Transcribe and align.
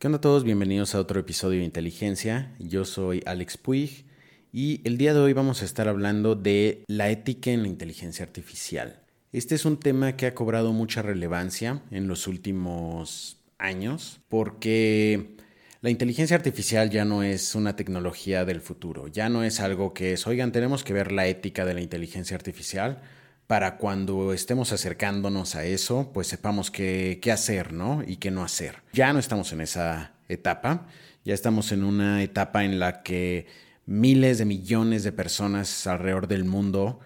¿Qué 0.00 0.06
onda 0.06 0.16
a 0.16 0.20
todos? 0.22 0.44
Bienvenidos 0.44 0.94
a 0.94 0.98
otro 0.98 1.20
episodio 1.20 1.58
de 1.58 1.66
Inteligencia. 1.66 2.54
Yo 2.58 2.86
soy 2.86 3.22
Alex 3.26 3.58
Puig 3.58 4.06
y 4.50 4.80
el 4.84 4.96
día 4.96 5.12
de 5.12 5.20
hoy 5.20 5.34
vamos 5.34 5.60
a 5.60 5.66
estar 5.66 5.88
hablando 5.88 6.34
de 6.36 6.84
la 6.86 7.10
ética 7.10 7.50
en 7.50 7.60
la 7.60 7.68
inteligencia 7.68 8.24
artificial. 8.24 9.02
Este 9.30 9.54
es 9.54 9.66
un 9.66 9.78
tema 9.78 10.16
que 10.16 10.24
ha 10.24 10.34
cobrado 10.34 10.72
mucha 10.72 11.02
relevancia 11.02 11.82
en 11.90 12.08
los 12.08 12.28
últimos 12.28 13.42
años 13.58 14.22
porque 14.30 15.36
la 15.82 15.90
inteligencia 15.90 16.34
artificial 16.34 16.88
ya 16.88 17.04
no 17.04 17.22
es 17.22 17.54
una 17.54 17.76
tecnología 17.76 18.46
del 18.46 18.62
futuro, 18.62 19.06
ya 19.06 19.28
no 19.28 19.44
es 19.44 19.60
algo 19.60 19.92
que 19.92 20.14
es, 20.14 20.26
oigan, 20.26 20.50
tenemos 20.50 20.82
que 20.82 20.94
ver 20.94 21.12
la 21.12 21.26
ética 21.26 21.66
de 21.66 21.74
la 21.74 21.82
inteligencia 21.82 22.38
artificial 22.38 23.02
para 23.50 23.78
cuando 23.78 24.32
estemos 24.32 24.72
acercándonos 24.72 25.56
a 25.56 25.64
eso, 25.64 26.12
pues 26.14 26.28
sepamos 26.28 26.70
qué, 26.70 27.18
qué 27.20 27.32
hacer, 27.32 27.72
¿no? 27.72 28.04
Y 28.06 28.18
qué 28.18 28.30
no 28.30 28.44
hacer. 28.44 28.76
Ya 28.92 29.12
no 29.12 29.18
estamos 29.18 29.52
en 29.52 29.60
esa 29.60 30.12
etapa, 30.28 30.86
ya 31.24 31.34
estamos 31.34 31.72
en 31.72 31.82
una 31.82 32.22
etapa 32.22 32.64
en 32.64 32.78
la 32.78 33.02
que 33.02 33.48
miles 33.86 34.38
de 34.38 34.44
millones 34.44 35.02
de 35.02 35.10
personas 35.10 35.88
alrededor 35.88 36.28
del 36.28 36.44
mundo 36.44 37.00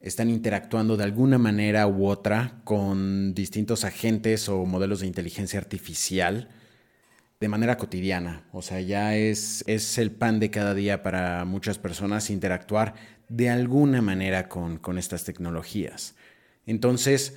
están 0.00 0.30
interactuando 0.30 0.96
de 0.96 1.04
alguna 1.04 1.38
manera 1.38 1.86
u 1.86 2.08
otra 2.08 2.60
con 2.64 3.32
distintos 3.32 3.84
agentes 3.84 4.48
o 4.48 4.66
modelos 4.66 4.98
de 4.98 5.06
inteligencia 5.06 5.60
artificial 5.60 6.48
de 7.38 7.48
manera 7.48 7.76
cotidiana. 7.76 8.42
O 8.50 8.62
sea, 8.62 8.80
ya 8.80 9.14
es, 9.14 9.62
es 9.68 9.98
el 9.98 10.10
pan 10.10 10.40
de 10.40 10.50
cada 10.50 10.74
día 10.74 11.04
para 11.04 11.44
muchas 11.44 11.78
personas 11.78 12.30
interactuar 12.30 12.94
de 13.28 13.50
alguna 13.50 14.02
manera 14.02 14.48
con, 14.48 14.98
estas 14.98 15.24
tecnologías. 15.24 16.14
Entonces, 16.66 17.34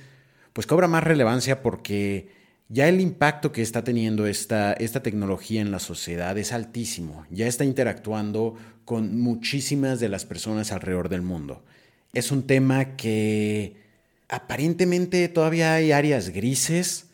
pues 0.52 0.66
cobra 0.66 0.88
más 0.88 1.04
relevancia 1.04 1.62
porque 1.62 2.30
ya 2.68 2.88
el 2.88 3.00
impacto 3.00 3.52
que 3.52 3.62
está 3.62 3.84
teniendo 3.84 4.26
esta, 4.26 4.72
esta 4.74 5.02
tecnología 5.02 5.60
en 5.60 5.70
la 5.70 5.78
sociedad 5.78 6.36
es 6.36 6.52
altísimo, 6.52 7.26
ya 7.30 7.46
está 7.46 7.64
interactuando 7.64 8.56
con 8.84 9.18
muchísimas 9.20 10.00
de 10.00 10.08
las 10.08 10.24
personas 10.24 10.72
alrededor 10.72 11.08
del 11.08 11.22
mundo. 11.22 11.64
Es 12.12 12.32
un 12.32 12.46
tema 12.46 12.96
que 12.96 13.76
aparentemente 14.28 15.28
todavía 15.28 15.74
hay 15.74 15.92
áreas 15.92 16.30
grises, 16.30 17.06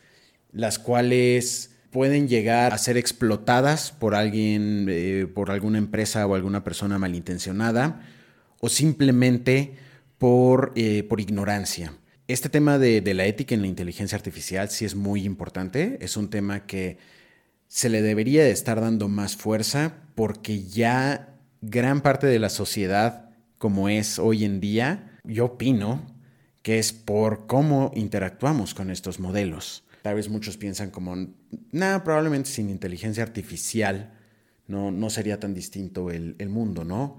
las 0.51 0.79
cuales 0.79 1.71
pueden 1.91 2.27
llegar 2.27 2.73
a 2.73 2.77
ser 2.77 2.97
explotadas 2.97 3.91
por 3.91 4.15
alguien, 4.15 4.87
eh, 4.89 5.27
por 5.33 5.51
alguna 5.51 5.77
empresa 5.77 6.25
o 6.27 6.35
alguna 6.35 6.63
persona 6.63 6.97
malintencionada 6.97 8.01
o 8.59 8.69
simplemente 8.69 9.75
por, 10.17 10.71
eh, 10.75 11.03
por 11.03 11.19
ignorancia. 11.19 11.93
Este 12.27 12.49
tema 12.49 12.79
de, 12.79 13.01
de, 13.01 13.13
la 13.13 13.25
ética 13.25 13.53
en 13.53 13.61
la 13.61 13.67
inteligencia 13.67 14.15
artificial 14.15 14.69
sí 14.69 14.85
es 14.85 14.95
muy 14.95 15.23
importante, 15.23 15.97
es 16.01 16.17
un 16.17 16.29
tema 16.29 16.65
que 16.65 16.97
se 17.67 17.89
le 17.89 18.01
debería 18.01 18.43
de 18.43 18.51
estar 18.51 18.81
dando 18.81 19.07
más 19.07 19.35
fuerza 19.35 19.97
porque 20.15 20.63
ya 20.63 21.35
gran 21.61 22.01
parte 22.01 22.27
de 22.27 22.39
la 22.39 22.49
sociedad 22.49 23.29
como 23.57 23.89
es 23.89 24.19
hoy 24.19 24.45
en 24.45 24.59
día, 24.59 25.19
yo 25.23 25.45
opino 25.45 26.05
que 26.61 26.79
es 26.79 26.93
por 26.93 27.47
cómo 27.47 27.91
interactuamos 27.95 28.73
con 28.73 28.89
estos 28.89 29.19
modelos. 29.19 29.83
Tal 30.01 30.15
vez 30.15 30.29
muchos 30.29 30.57
piensan 30.57 30.91
como, 30.91 31.15
nada, 31.71 32.03
probablemente 32.03 32.49
sin 32.49 32.69
inteligencia 32.69 33.23
artificial 33.23 34.13
no, 34.67 34.91
no 34.91 35.09
sería 35.09 35.39
tan 35.39 35.53
distinto 35.53 36.11
el, 36.11 36.35
el 36.39 36.49
mundo, 36.49 36.83
¿no? 36.83 37.17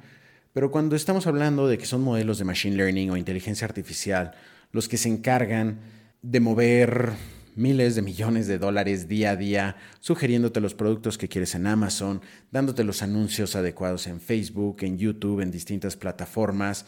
Pero 0.57 0.71
cuando 0.71 0.97
estamos 0.97 1.27
hablando 1.27 1.69
de 1.69 1.77
que 1.77 1.85
son 1.85 2.01
modelos 2.01 2.39
de 2.39 2.47
machine 2.47 2.77
learning 2.77 3.11
o 3.11 3.19
inteligencia 3.19 3.67
artificial 3.67 4.33
los 4.73 4.89
que 4.89 4.97
se 4.97 5.11
encargan 5.11 5.81
de 6.23 6.41
mover 6.41 7.13
miles 7.57 7.95
de 7.95 8.01
millones 8.01 8.47
de 8.47 8.57
dólares 8.57 9.07
día 9.07 9.33
a 9.33 9.37
día, 9.37 9.77
sugiriéndote 10.01 10.63
los 10.63 10.73
productos 10.73 11.19
que 11.19 11.29
quieres 11.29 11.55
en 11.55 11.67
Amazon, 11.67 12.23
dándote 12.53 12.85
los 12.85 13.03
anuncios 13.03 13.55
adecuados 13.55 14.07
en 14.07 14.19
Facebook, 14.19 14.79
en 14.81 14.97
YouTube, 14.97 15.43
en 15.43 15.51
distintas 15.51 15.95
plataformas, 15.95 16.87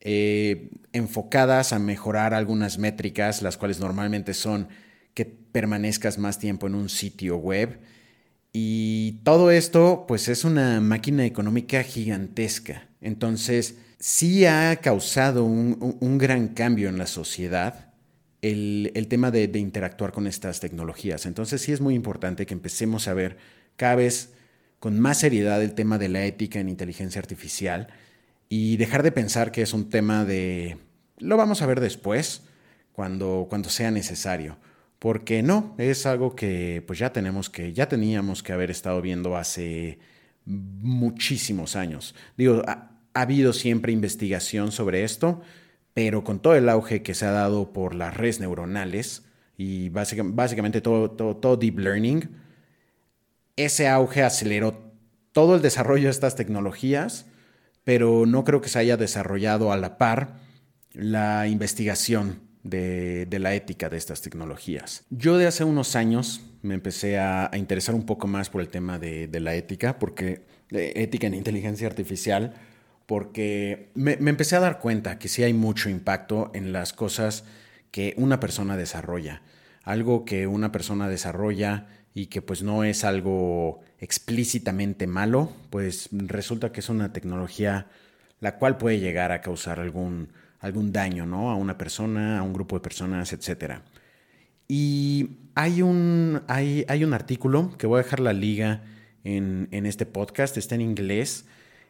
eh, 0.00 0.70
enfocadas 0.92 1.72
a 1.72 1.78
mejorar 1.78 2.34
algunas 2.34 2.78
métricas, 2.78 3.42
las 3.42 3.56
cuales 3.56 3.78
normalmente 3.78 4.34
son 4.34 4.66
que 5.14 5.24
permanezcas 5.24 6.18
más 6.18 6.40
tiempo 6.40 6.66
en 6.66 6.74
un 6.74 6.88
sitio 6.88 7.36
web. 7.36 7.78
Y 8.52 9.20
todo 9.22 9.52
esto, 9.52 10.04
pues 10.08 10.26
es 10.26 10.44
una 10.44 10.80
máquina 10.80 11.24
económica 11.24 11.84
gigantesca. 11.84 12.88
Entonces, 13.04 13.76
sí 13.98 14.46
ha 14.46 14.74
causado 14.76 15.44
un, 15.44 16.18
gran 16.18 16.48
cambio 16.48 16.88
en 16.88 16.98
la 16.98 17.06
sociedad 17.06 17.92
el, 18.42 19.06
tema 19.08 19.30
de, 19.30 19.44
interactuar 19.58 20.12
con 20.12 20.26
estas 20.26 20.58
tecnologías. 20.58 21.26
Entonces, 21.26 21.62
sí 21.62 21.72
es 21.72 21.80
muy 21.80 21.94
importante 21.94 22.46
que 22.46 22.54
empecemos 22.54 23.06
a 23.06 23.14
ver 23.14 23.36
cada 23.76 23.96
vez 23.96 24.32
con 24.80 24.98
más 24.98 25.18
seriedad 25.18 25.62
el 25.62 25.74
tema 25.74 25.98
de 25.98 26.08
la 26.08 26.24
ética 26.24 26.60
en 26.60 26.68
inteligencia 26.68 27.20
artificial 27.20 27.88
y 28.48 28.76
dejar 28.76 29.02
de 29.02 29.12
pensar 29.12 29.52
que 29.52 29.62
es 29.62 29.72
un 29.72 29.88
tema 29.88 30.24
de 30.24 30.78
lo 31.18 31.36
vamos 31.36 31.62
a 31.62 31.66
ver 31.66 31.80
después, 31.80 32.42
cuando, 32.92 33.46
cuando 33.48 33.68
sea 33.68 33.90
necesario. 33.90 34.56
Porque 34.98 35.42
no, 35.42 35.74
es 35.76 36.06
algo 36.06 36.34
que 36.34 36.82
pues 36.86 36.98
ya 36.98 37.12
tenemos 37.12 37.50
que, 37.50 37.72
ya 37.72 37.88
teníamos 37.88 38.42
que 38.42 38.52
haber 38.52 38.70
estado 38.70 39.02
viendo 39.02 39.36
hace 39.36 39.98
muchísimos 40.46 41.76
años. 41.76 42.14
Digo, 42.36 42.62
ha 43.14 43.22
habido 43.22 43.52
siempre 43.52 43.92
investigación 43.92 44.72
sobre 44.72 45.04
esto, 45.04 45.40
pero 45.94 46.24
con 46.24 46.40
todo 46.40 46.56
el 46.56 46.68
auge 46.68 47.02
que 47.02 47.14
se 47.14 47.24
ha 47.24 47.30
dado 47.30 47.72
por 47.72 47.94
las 47.94 48.16
redes 48.16 48.40
neuronales 48.40 49.22
y 49.56 49.88
básicamente 49.88 50.80
todo, 50.80 51.56
deep 51.56 51.78
learning, 51.78 52.28
ese 53.56 53.88
auge 53.88 54.24
aceleró 54.24 54.92
todo 55.30 55.54
el 55.54 55.62
desarrollo 55.62 56.04
de 56.04 56.10
estas 56.10 56.34
tecnologías, 56.34 57.26
pero 57.84 58.26
no 58.26 58.42
creo 58.42 58.60
que 58.60 58.68
se 58.68 58.80
haya 58.80 58.96
desarrollado 58.96 59.70
a 59.70 59.76
la 59.76 59.96
par 59.96 60.40
la 60.92 61.46
investigación 61.46 62.40
de, 62.64 63.28
la 63.30 63.54
ética 63.54 63.88
de 63.88 63.96
estas 63.96 64.22
tecnologías. 64.22 65.04
Yo 65.10 65.38
de 65.38 65.46
hace 65.46 65.62
unos 65.62 65.94
años 65.94 66.40
me 66.62 66.74
empecé 66.74 67.18
a, 67.18 67.50
interesar 67.54 67.94
un 67.94 68.06
poco 68.06 68.26
más 68.26 68.50
por 68.50 68.60
el 68.60 68.68
tema 68.68 68.98
de, 68.98 69.28
de 69.28 69.40
la 69.40 69.54
ética, 69.54 70.00
porque 70.00 70.42
ética 70.70 71.28
en 71.28 71.34
inteligencia 71.34 71.86
artificial, 71.86 72.54
porque 73.06 73.90
me, 73.94 74.12
empecé 74.12 74.56
a 74.56 74.60
dar 74.60 74.78
cuenta 74.78 75.18
que 75.18 75.28
sí 75.28 75.42
hay 75.42 75.52
mucho 75.52 75.90
impacto 75.90 76.50
en 76.54 76.72
las 76.72 76.92
cosas 76.92 77.44
que 77.90 78.14
una 78.16 78.40
persona 78.40 78.76
desarrolla. 78.76 79.42
Algo 79.82 80.24
que 80.24 80.46
una 80.46 80.72
persona 80.72 81.08
desarrolla 81.08 81.86
y 82.14 82.26
que 82.26 82.40
pues 82.42 82.62
no 82.62 82.84
es 82.84 83.04
algo 83.04 83.80
explícitamente 83.98 85.06
malo, 85.06 85.52
pues 85.70 86.08
resulta 86.12 86.72
que 86.72 86.80
es 86.80 86.88
una 86.88 87.12
tecnología 87.12 87.88
la 88.40 88.56
cual 88.56 88.78
puede 88.78 89.00
llegar 89.00 89.32
a 89.32 89.40
causar 89.40 89.80
algún, 89.80 90.28
algún 90.60 90.92
daño 90.92 91.26
¿no? 91.26 91.50
a 91.50 91.56
una 91.56 91.76
persona, 91.76 92.38
a 92.38 92.42
un 92.42 92.52
grupo 92.52 92.76
de 92.76 92.80
personas, 92.80 93.32
etc. 93.32 93.80
Y 94.68 95.38
hay 95.54 95.82
un, 95.82 96.42
hay, 96.48 96.84
hay 96.88 97.04
un 97.04 97.14
artículo 97.14 97.76
que 97.78 97.86
voy 97.86 98.00
a 98.00 98.02
dejar 98.02 98.20
la 98.20 98.32
liga 98.32 98.82
en, 99.24 99.68
en 99.70 99.86
este 99.86 100.06
podcast, 100.06 100.56
está 100.56 100.74
en 100.74 100.82
inglés, 100.82 101.46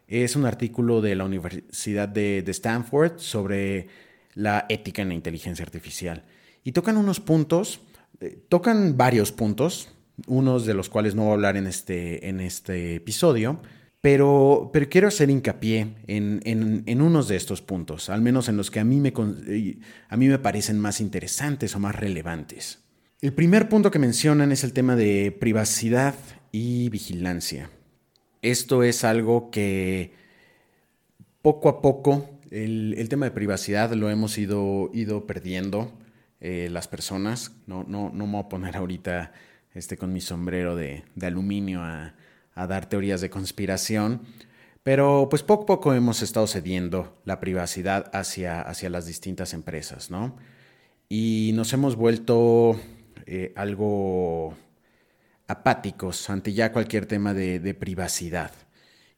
es 0.09 0.37
un 0.37 0.47
artículo 0.47 1.01
de 1.01 1.15
la 1.15 1.25
Universidad 1.25 2.09
de, 2.09 2.45
Stanford 2.47 3.19
sobre 3.19 3.89
la 4.35 4.67
ética 4.69 5.03
en 5.03 5.09
la 5.09 5.15
inteligencia 5.15 5.65
artificial. 5.65 6.25
Y 6.63 6.73
tocan 6.73 6.97
unos 6.97 7.21
puntos, 7.21 7.81
eh, 8.21 8.39
tocan 8.49 8.97
varios 8.97 9.33
puntos, 9.33 9.89
unos 10.27 10.67
de 10.67 10.75
los 10.75 10.89
cuales 10.89 11.15
no 11.15 11.23
voy 11.23 11.31
a 11.31 11.35
hablar 11.35 11.57
en 11.57 11.67
este, 11.67 12.29
en 12.29 12.41
este 12.41 12.97
episodio, 12.97 13.61
pero, 14.01 14.71
pero 14.73 14.89
quiero 14.89 15.09
hacer 15.09 15.31
hincapié 15.31 15.95
en, 16.07 16.41
en, 16.45 17.01
unos 17.01 17.27
de 17.27 17.37
estos 17.37 17.63
puntos, 17.63 18.11
al 18.11 18.21
menos 18.21 18.51
en 18.51 18.57
los 18.59 18.71
que 18.71 18.79
a 18.79 18.85
mí, 18.85 19.01
me, 19.01 19.15
eh, 19.47 19.79
a 20.09 20.17
mí 20.19 20.29
me 20.29 20.39
parecen 20.39 20.79
más 20.79 21.01
interesantes 21.01 21.75
o 21.75 21.81
más 21.81 21.95
relevantes. 21.95 22.81
El 23.23 23.33
primer 23.33 23.71
punto 23.71 23.91
que 23.91 23.99
mencionan 23.99 24.53
es 24.53 24.63
el 24.63 24.75
tema 24.75 24.95
de 24.95 25.33
privacidad 25.33 26.15
y 26.53 26.91
vigilancia. 26.91 27.71
Esto 28.45 28.83
es 28.83 29.05
algo 29.05 29.51
que 29.51 30.13
poco 31.41 31.71
a 31.71 31.81
poco 31.81 32.29
el, 32.51 33.07
tema 33.09 33.25
de 33.25 33.31
privacidad 33.31 33.91
lo 33.93 34.11
hemos 34.11 34.37
ido, 34.37 34.91
ido 34.93 35.27
perdiendo 35.27 35.91
eh, 36.43 36.69
las 36.71 36.87
personas. 36.87 37.53
No, 37.67 37.85
no, 37.85 38.11
no 38.11 38.27
me 38.27 38.33
voy 38.33 38.43
a 38.43 38.49
poner 38.51 38.77
ahorita 38.77 39.33
este, 39.73 39.97
con 39.97 40.13
mi 40.13 40.21
sombrero 40.21 40.77
de, 40.77 41.05
aluminio 41.23 41.81
a, 41.81 42.15
dar 42.55 42.87
teorías 42.87 43.23
de 43.23 43.31
conspiración. 43.31 44.21
Pero 44.83 45.29
pues 45.31 45.43
poco 45.43 45.63
a 45.63 45.67
poco 45.67 45.95
hemos 45.95 46.21
estado 46.21 46.47
cediendo 46.47 47.17
la 47.25 47.41
privacidad 47.41 48.11
hacia, 48.13 48.61
hacia 48.61 48.91
las 48.91 49.07
distintas 49.07 49.55
empresas, 49.55 50.11
¿no? 50.11 50.37
Y 51.09 51.53
nos 51.55 51.73
hemos 51.73 51.97
vuelto 51.97 52.79
eh, 53.25 53.55
algo 53.57 54.55
apáticos 55.47 56.31
ante 56.31 56.53
ya 56.53 56.73
cualquier 56.73 57.07
tema 57.07 57.35
de, 57.35 57.75
privacidad. 57.75 58.53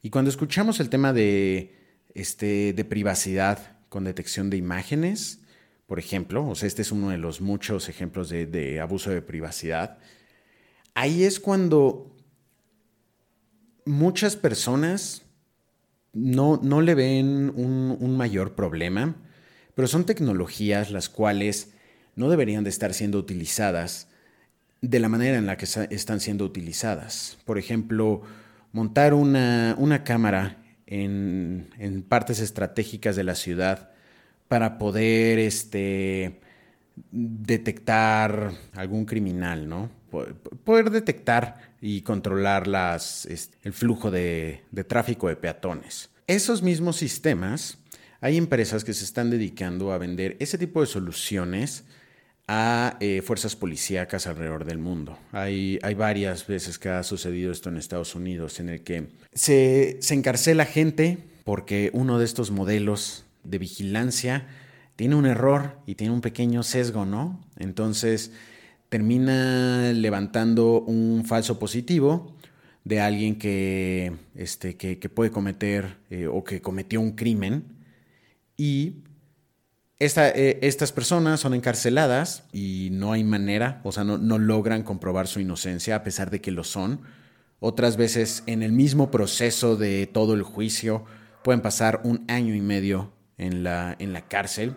Y 0.03 0.11
cuando 0.11 0.31
escuchamos 0.31 0.81
el 0.81 0.89
tema 0.89 1.13
de, 1.13 1.75
este, 2.15 2.73
de 2.73 2.85
privacidad 2.85 3.79
con 3.89 4.05
detección 4.05 4.51
de 4.51 4.57
imágenes, 4.57 5.41
por 5.87 5.99
ejemplo, 5.99 6.49
o 6.49 6.55
sea, 6.55 6.67
este 6.67 6.83
es 6.83 6.91
uno 6.91 7.11
de 7.11 7.19
los 7.19 7.41
muchos 7.41 7.89
ejemplos 7.89 8.29
de, 8.29 8.81
abuso 8.81 9.11
de 9.11 9.23
privacidad, 9.23 9.99
ahí 10.95 11.25
es 11.25 11.39
cuando 11.39 12.17
muchas 13.85 14.37
personas 14.37 15.23
no, 16.13 16.59
no 16.63 16.81
le 16.81 16.95
ven 16.95 17.53
un, 17.55 18.17
mayor 18.17 18.55
problema, 18.55 19.15
pero 19.75 19.87
son 19.87 20.07
tecnologías 20.07 20.91
las 20.91 21.09
cuales 21.09 21.73
no 22.17 22.31
deberían 22.31 22.65
de 22.65 22.71
estar 22.71 22.95
siendo 22.95 23.19
utilizadas 23.19 24.09
de 24.81 25.01
la 25.01 25.09
manera 25.09 25.39
en 25.39 25.47
la 25.47 25.57
que 25.57 25.67
están 25.91 26.21
siendo 26.21 26.45
utilizadas. 26.45 27.39
Por 27.45 27.59
ejemplo, 27.59 28.23
montar 28.73 29.15
una, 29.15 29.75
una 29.79 30.05
cámara 30.05 30.59
en, 30.87 31.71
en, 31.79 32.03
partes 32.03 32.41
estratégicas 32.41 33.17
de 33.17 33.25
la 33.25 33.35
ciudad 33.35 33.91
para 34.49 34.79
poder 34.79 35.39
este, 35.39 36.41
detectar 37.11 38.53
algún 38.75 39.05
criminal, 39.05 39.69
¿no? 39.69 39.91
Poder 40.65 40.91
detectar 40.91 41.75
y 41.81 42.03
controlar 42.03 42.67
las, 42.67 43.27
el 43.63 43.73
flujo 43.73 44.11
de, 44.11 44.63
tráfico 44.89 45.29
de 45.29 45.37
peatones. 45.37 46.11
Esos 46.27 46.63
mismos 46.63 46.97
sistemas, 46.97 47.79
hay 48.21 48.37
empresas 48.37 48.83
que 48.83 48.95
se 48.95 49.05
están 49.05 49.31
dedicando 49.31 49.93
a 49.93 49.99
vender 49.99 50.37
ese 50.41 50.59
tipo 50.59 50.81
de 50.81 50.87
soluciones 50.87 51.85
a 52.49 52.97
eh, 53.01 53.23
fuerzas 53.23 53.57
policíacas 53.57 54.27
alrededor 54.27 54.65
del 54.65 54.79
mundo. 54.79 55.19
Hay, 55.33 55.79
hay, 55.83 55.95
varias 55.95 56.47
veces 56.47 56.79
que 56.79 56.89
ha 56.89 57.03
sucedido 57.03 57.51
esto 57.51 57.69
en 57.69 57.77
Estados 57.77 58.15
Unidos, 58.15 58.61
en 58.61 58.69
el 58.69 58.83
que 58.83 59.09
se, 59.33 59.99
se 60.01 60.15
encarcela 60.15 60.65
gente 60.65 61.19
porque 61.45 61.91
uno 61.93 62.19
de 62.19 62.25
estos 62.25 62.51
modelos 62.51 63.25
de 63.45 63.59
vigilancia 63.59 64.47
tiene 64.97 65.15
un 65.15 65.27
error 65.27 65.79
y 65.87 65.95
tiene 65.95 66.13
un 66.13 66.21
pequeño 66.21 66.63
sesgo, 66.63 67.05
¿no? 67.05 67.45
Entonces 67.57 68.33
termina 68.89 69.93
levantando 69.93 70.81
un 70.81 71.25
falso 71.25 71.59
positivo 71.59 72.35
de 72.85 73.01
alguien 73.01 73.37
que, 73.37 74.13
este, 74.35 74.77
que, 74.77 74.97
puede 75.09 75.31
cometer 75.31 75.97
eh, 76.09 76.29
o 76.29 76.45
que 76.45 76.63
cometió 76.63 77.01
un 77.01 77.13
crimen 77.13 77.65
y 78.57 79.03
eh, 79.99 80.59
estas 80.63 80.93
personas 80.93 81.41
son 81.41 81.55
encarceladas 81.55 82.45
y 82.53 82.91
no 82.93 83.13
hay 83.13 83.25
manera, 83.25 83.81
o 83.85 83.93
sea, 83.93 84.05
no, 84.05 84.19
no 84.19 84.39
logran 84.39 84.83
comprobar 84.83 85.27
su 85.27 85.41
inocencia 85.41 85.97
a 85.97 86.03
pesar 86.05 86.31
de 86.31 86.41
que 86.41 86.51
lo 86.51 86.65
son. 86.65 87.01
Otras 87.61 87.97
veces 87.97 88.43
en 88.47 88.63
el 88.63 88.73
mismo 88.73 89.11
proceso 89.11 89.77
de 89.77 90.07
todo 90.07 90.35
el 90.35 90.43
juicio 90.43 91.05
pueden 91.43 91.63
pasar 91.63 92.01
un 92.05 92.25
año 92.29 92.55
y 92.55 92.61
medio 92.61 93.13
en 93.39 93.63
la, 93.63 93.97
en 93.99 94.13
la 94.13 94.29
cárcel. 94.29 94.75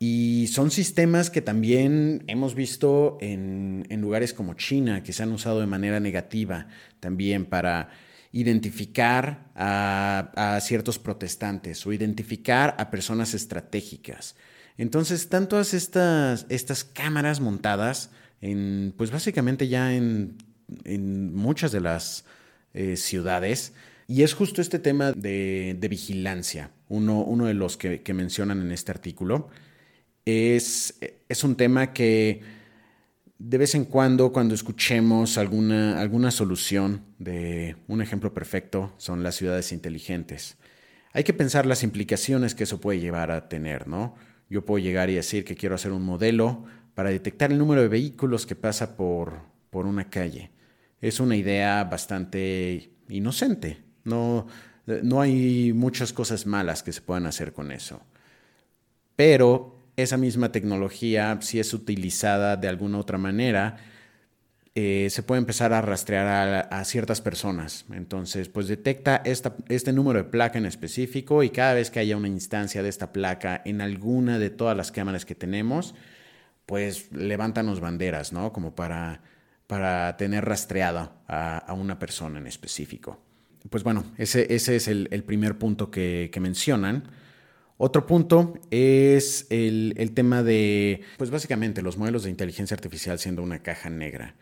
Y 0.00 0.48
son 0.48 0.72
sistemas 0.72 1.30
que 1.30 1.42
también 1.42 2.24
hemos 2.26 2.56
visto 2.56 3.18
en, 3.20 3.86
en, 3.88 4.00
lugares 4.00 4.34
como 4.34 4.54
China, 4.54 5.04
que 5.04 5.12
se 5.12 5.22
han 5.22 5.30
usado 5.30 5.60
de 5.60 5.66
manera 5.66 6.00
negativa 6.00 6.66
también 6.98 7.44
para 7.44 7.90
identificar 8.32 9.50
a, 9.54 10.58
ciertos 10.62 10.98
protestantes 10.98 11.86
o 11.86 11.92
identificar 11.92 12.74
a 12.78 12.90
personas 12.90 13.34
estratégicas. 13.34 14.36
Entonces, 14.78 15.20
están 15.20 15.48
todas 15.48 15.74
estas, 15.74 16.46
estas 16.48 16.84
cámaras 16.84 17.40
montadas 17.40 18.10
en, 18.40 18.94
pues 18.96 19.10
básicamente 19.10 19.68
ya 19.68 19.94
en, 19.94 20.38
en 20.84 21.34
muchas 21.34 21.72
de 21.72 21.80
las 21.80 22.24
eh, 22.74 22.96
ciudades 22.96 23.74
y 24.12 24.22
es 24.22 24.34
justo 24.34 24.60
este 24.60 24.78
tema 24.78 25.12
de, 25.12 25.86
vigilancia, 25.88 26.70
uno, 26.88 27.22
uno, 27.22 27.46
de 27.46 27.54
los 27.54 27.76
que, 27.76 28.02
mencionan 28.12 28.60
en 28.60 28.72
este 28.72 28.92
artículo. 28.92 29.48
Es, 30.24 30.98
es, 31.28 31.44
un 31.44 31.56
tema 31.56 31.92
que 31.94 32.42
de 33.44 33.58
vez 33.58 33.74
en 33.74 33.84
cuando, 33.84 34.32
cuando 34.32 34.54
escuchemos 34.54 35.36
alguna, 35.36 36.00
alguna 36.00 36.30
solución 36.30 37.02
de 37.18 37.74
un 37.88 38.00
ejemplo 38.00 38.32
perfecto, 38.32 38.92
son 38.98 39.24
las 39.24 39.34
ciudades 39.34 39.72
inteligentes. 39.72 40.56
Hay 41.12 41.24
que 41.24 41.34
pensar 41.34 41.66
las 41.66 41.82
implicaciones 41.82 42.54
que 42.54 42.62
eso 42.62 42.80
puede 42.80 43.00
llevar 43.00 43.32
a 43.32 43.48
tener, 43.48 43.88
¿no? 43.88 44.14
Yo 44.48 44.64
puedo 44.64 44.78
llegar 44.82 45.10
y 45.10 45.14
decir 45.14 45.44
que 45.44 45.56
quiero 45.56 45.74
hacer 45.74 45.90
un 45.90 46.04
modelo 46.04 46.64
para 46.94 47.10
detectar 47.10 47.50
el 47.50 47.58
número 47.58 47.82
de 47.82 47.88
vehículos 47.88 48.46
que 48.46 48.54
pasa 48.54 48.96
por, 48.96 49.40
por 49.70 49.86
una 49.86 50.08
calle. 50.08 50.52
Es 51.00 51.18
una 51.18 51.34
idea 51.34 51.82
bastante 51.82 52.92
inocente, 53.08 53.82
no, 54.04 54.46
no 55.02 55.20
hay 55.20 55.72
muchas 55.72 56.12
cosas 56.12 56.46
malas 56.46 56.84
que 56.84 56.92
se 56.92 57.02
puedan 57.02 57.26
hacer 57.26 57.52
con 57.52 57.72
eso. 57.72 58.02
Pero 59.16 59.81
esa 59.96 60.16
misma 60.16 60.52
tecnología, 60.52 61.38
si 61.40 61.60
es 61.60 61.74
utilizada 61.74 62.56
de 62.56 62.68
alguna 62.68 62.98
otra 62.98 63.18
manera, 63.18 63.76
eh, 64.74 65.08
se 65.10 65.22
puede 65.22 65.40
empezar 65.40 65.72
a 65.72 65.82
rastrear 65.82 66.68
a, 66.70 66.84
ciertas 66.84 67.20
personas. 67.20 67.84
Entonces, 67.92 68.48
pues 68.48 68.68
detecta 68.68 69.22
este 69.24 69.92
número 69.92 70.22
de 70.22 70.30
placa 70.30 70.58
en 70.58 70.66
específico 70.66 71.42
y 71.42 71.50
cada 71.50 71.74
vez 71.74 71.90
que 71.90 72.00
haya 72.00 72.16
una 72.16 72.28
instancia 72.28 72.82
de 72.82 72.88
esta 72.88 73.12
placa 73.12 73.60
en 73.64 73.80
alguna 73.80 74.38
de 74.38 74.50
todas 74.50 74.76
las 74.76 74.90
cámaras 74.92 75.26
que 75.26 75.34
tenemos, 75.34 75.94
pues 76.66 77.12
levántanos 77.12 77.80
banderas, 77.80 78.32
¿no? 78.32 78.52
Como 78.52 78.74
para, 78.74 79.22
para 79.66 80.16
tener 80.16 80.44
rastreada 80.44 81.12
a 81.28 81.74
una 81.74 81.98
persona 81.98 82.38
en 82.38 82.46
específico 82.46 83.20
pues 83.70 83.84
bueno, 83.84 84.04
ese, 84.18 84.54
ese 84.54 84.76
es 84.76 84.88
el, 84.88 85.24
primer 85.24 85.58
punto 85.58 85.90
que, 85.90 86.30
mencionan. 86.40 87.04
Otro 87.84 88.06
punto 88.06 88.54
es 88.70 89.48
el, 89.50 89.94
el, 89.96 90.12
tema 90.12 90.44
de, 90.44 91.00
pues 91.18 91.30
básicamente 91.30 91.82
los 91.82 91.98
modelos 91.98 92.22
de 92.22 92.30
inteligencia 92.30 92.76
artificial 92.76 93.18
siendo 93.18 93.42
una 93.42 93.64
caja 93.64 93.90
negra. 93.90 94.36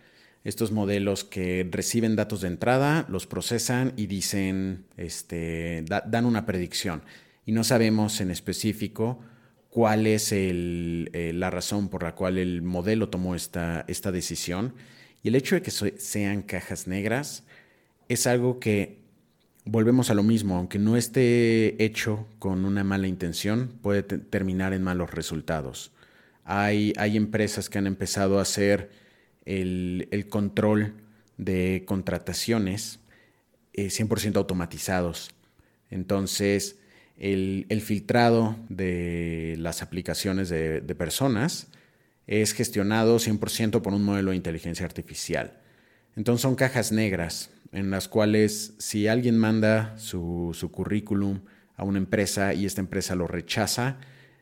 Estos 0.44 0.72
modelos 0.72 1.24
que 1.24 1.66
reciben 1.70 2.16
datos 2.16 2.42
de 2.42 2.48
entrada, 2.48 3.06
los 3.08 3.26
procesan 3.26 3.94
y 3.96 4.08
dicen, 4.08 4.84
este, 4.98 5.86
dan 5.86 6.26
una 6.26 6.44
predicción. 6.44 7.00
Y 7.46 7.52
no 7.52 7.64
sabemos 7.64 8.20
en 8.20 8.30
específico 8.30 9.20
cuál 9.70 10.06
es 10.06 10.32
el, 10.32 11.08
eh, 11.14 11.32
la 11.34 11.48
razón 11.48 11.88
por 11.88 12.02
la 12.02 12.14
cual 12.14 12.36
el 12.36 12.60
modelo 12.60 13.08
tomó 13.08 13.34
esta, 13.34 13.86
esta 13.88 14.12
decisión. 14.12 14.74
Y 15.22 15.28
el 15.28 15.34
hecho 15.34 15.54
de 15.54 15.62
que 15.62 15.70
sean 15.70 16.42
cajas 16.42 16.86
negras 16.86 17.44
es 18.10 18.26
algo 18.26 18.60
que 18.60 18.99
volvemos 19.64 20.10
a 20.10 20.14
lo 20.14 20.22
mismo, 20.22 20.56
aunque 20.56 20.78
no 20.78 20.96
esté 20.96 21.82
hecho 21.82 22.26
con 22.38 22.64
una 22.64 22.84
mala 22.84 23.06
intención, 23.06 23.68
puede 23.82 24.02
terminar 24.02 24.72
en 24.72 24.82
malos 24.82 25.12
resultados. 25.12 25.92
Hay, 26.44 26.92
hay, 26.96 27.16
empresas 27.16 27.68
que 27.68 27.78
han 27.78 27.86
empezado 27.86 28.38
a 28.38 28.42
hacer 28.42 28.90
el, 29.44 30.26
control 30.28 30.94
de 31.36 31.84
contrataciones 31.86 32.98
100% 33.74 34.34
eh, 34.34 34.38
automatizados. 34.38 35.30
Entonces, 35.90 36.78
el, 37.16 37.66
filtrado 37.82 38.56
de 38.68 39.54
las 39.58 39.82
aplicaciones 39.82 40.48
de, 40.48 40.80
de 40.80 40.94
personas 40.94 41.68
es 42.26 42.52
gestionado 42.52 43.18
100% 43.18 43.82
por 43.82 43.92
un 43.92 44.04
modelo 44.04 44.30
de 44.30 44.36
inteligencia 44.36 44.86
artificial. 44.86 45.60
Entonces 46.16 46.42
son 46.42 46.56
cajas 46.56 46.90
negras 46.90 47.50
en 47.72 47.90
las 47.90 48.08
cuales 48.08 48.74
si 48.78 49.08
alguien 49.08 49.38
manda 49.38 49.96
su, 49.96 50.54
currículum 50.72 51.40
a 51.76 51.84
una 51.84 51.98
empresa 51.98 52.54
y 52.54 52.66
esta 52.66 52.80
empresa 52.80 53.14
lo 53.14 53.26
rechaza, 53.26 53.98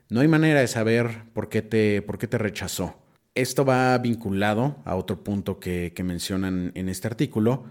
no 0.09 0.21
hay 0.21 0.29
manera 0.29 0.61
de 0.61 0.69
saber 0.69 1.25
por 1.33 1.49
qué 1.49 1.63
te, 1.63 2.03
por 2.03 2.19
qué 2.19 2.27
te 2.27 2.39
rechazó. 2.39 2.99
Esto 3.35 3.65
va 3.65 3.97
vinculado 3.99 4.83
a 4.85 4.97
otro 4.97 5.23
punto 5.23 5.61
que, 5.61 5.93
mencionan 6.03 6.73
en 6.75 6.89
este 6.89 7.07
artículo, 7.07 7.65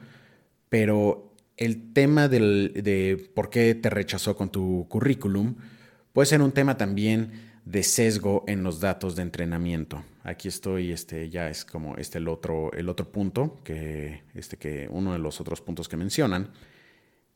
pero 0.70 1.34
el 1.58 1.94
tema 1.94 2.28
de 2.28 3.30
por 3.34 3.50
qué 3.50 3.76
te 3.76 3.90
rechazó 3.90 4.36
con 4.36 4.52
tu 4.52 4.88
currículum 4.88 5.56
puede 6.14 6.26
ser 6.26 6.42
un 6.42 6.52
tema 6.52 6.78
también 6.78 7.48
de 7.66 7.84
sesgo 7.84 8.46
en 8.48 8.64
los 8.64 8.80
datos 8.80 9.16
de 9.16 9.24
entrenamiento. 9.24 10.04
Aquí 10.24 10.48
estoy, 10.48 10.92
este, 10.92 11.30
ya 11.30 11.50
es 11.50 11.66
como 11.66 11.98
este 11.98 12.18
el 12.18 12.30
otro, 12.30 12.72
el 12.72 12.88
otro 12.88 13.12
punto, 13.12 13.60
que, 13.64 14.24
este, 14.34 14.58
que 14.58 14.88
uno 14.90 15.12
de 15.14 15.20
los 15.20 15.42
otros 15.42 15.60
puntos 15.60 15.90
que 15.90 15.98
mencionan, 15.98 16.52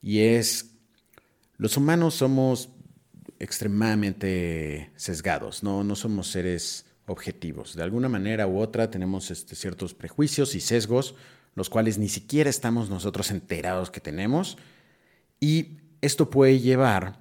y 0.02 0.20
es, 0.20 0.72
los 1.58 1.76
humanos 1.76 2.16
somos 2.16 2.70
extremadamente 3.40 4.92
sesgados, 4.96 5.64
no, 5.64 5.84
no 5.84 5.96
somos 5.96 6.28
seres 6.28 6.86
objetivos. 7.08 7.76
De 7.76 7.84
alguna 7.84 8.08
manera 8.08 8.48
u 8.48 8.60
otra 8.60 8.90
tenemos 8.90 9.32
este, 9.32 9.56
ciertos 9.56 9.94
prejuicios 9.94 10.56
y 10.56 10.62
sesgos, 10.62 11.16
los 11.56 11.70
cuales 11.70 11.98
ni 11.98 12.08
siquiera 12.08 12.50
estamos 12.50 12.90
nosotros 12.90 13.32
enterados 13.32 13.92
que 13.92 14.00
tenemos, 14.00 14.58
y 15.42 15.80
esto 16.02 16.30
puede 16.30 16.60
llevar 16.60 17.20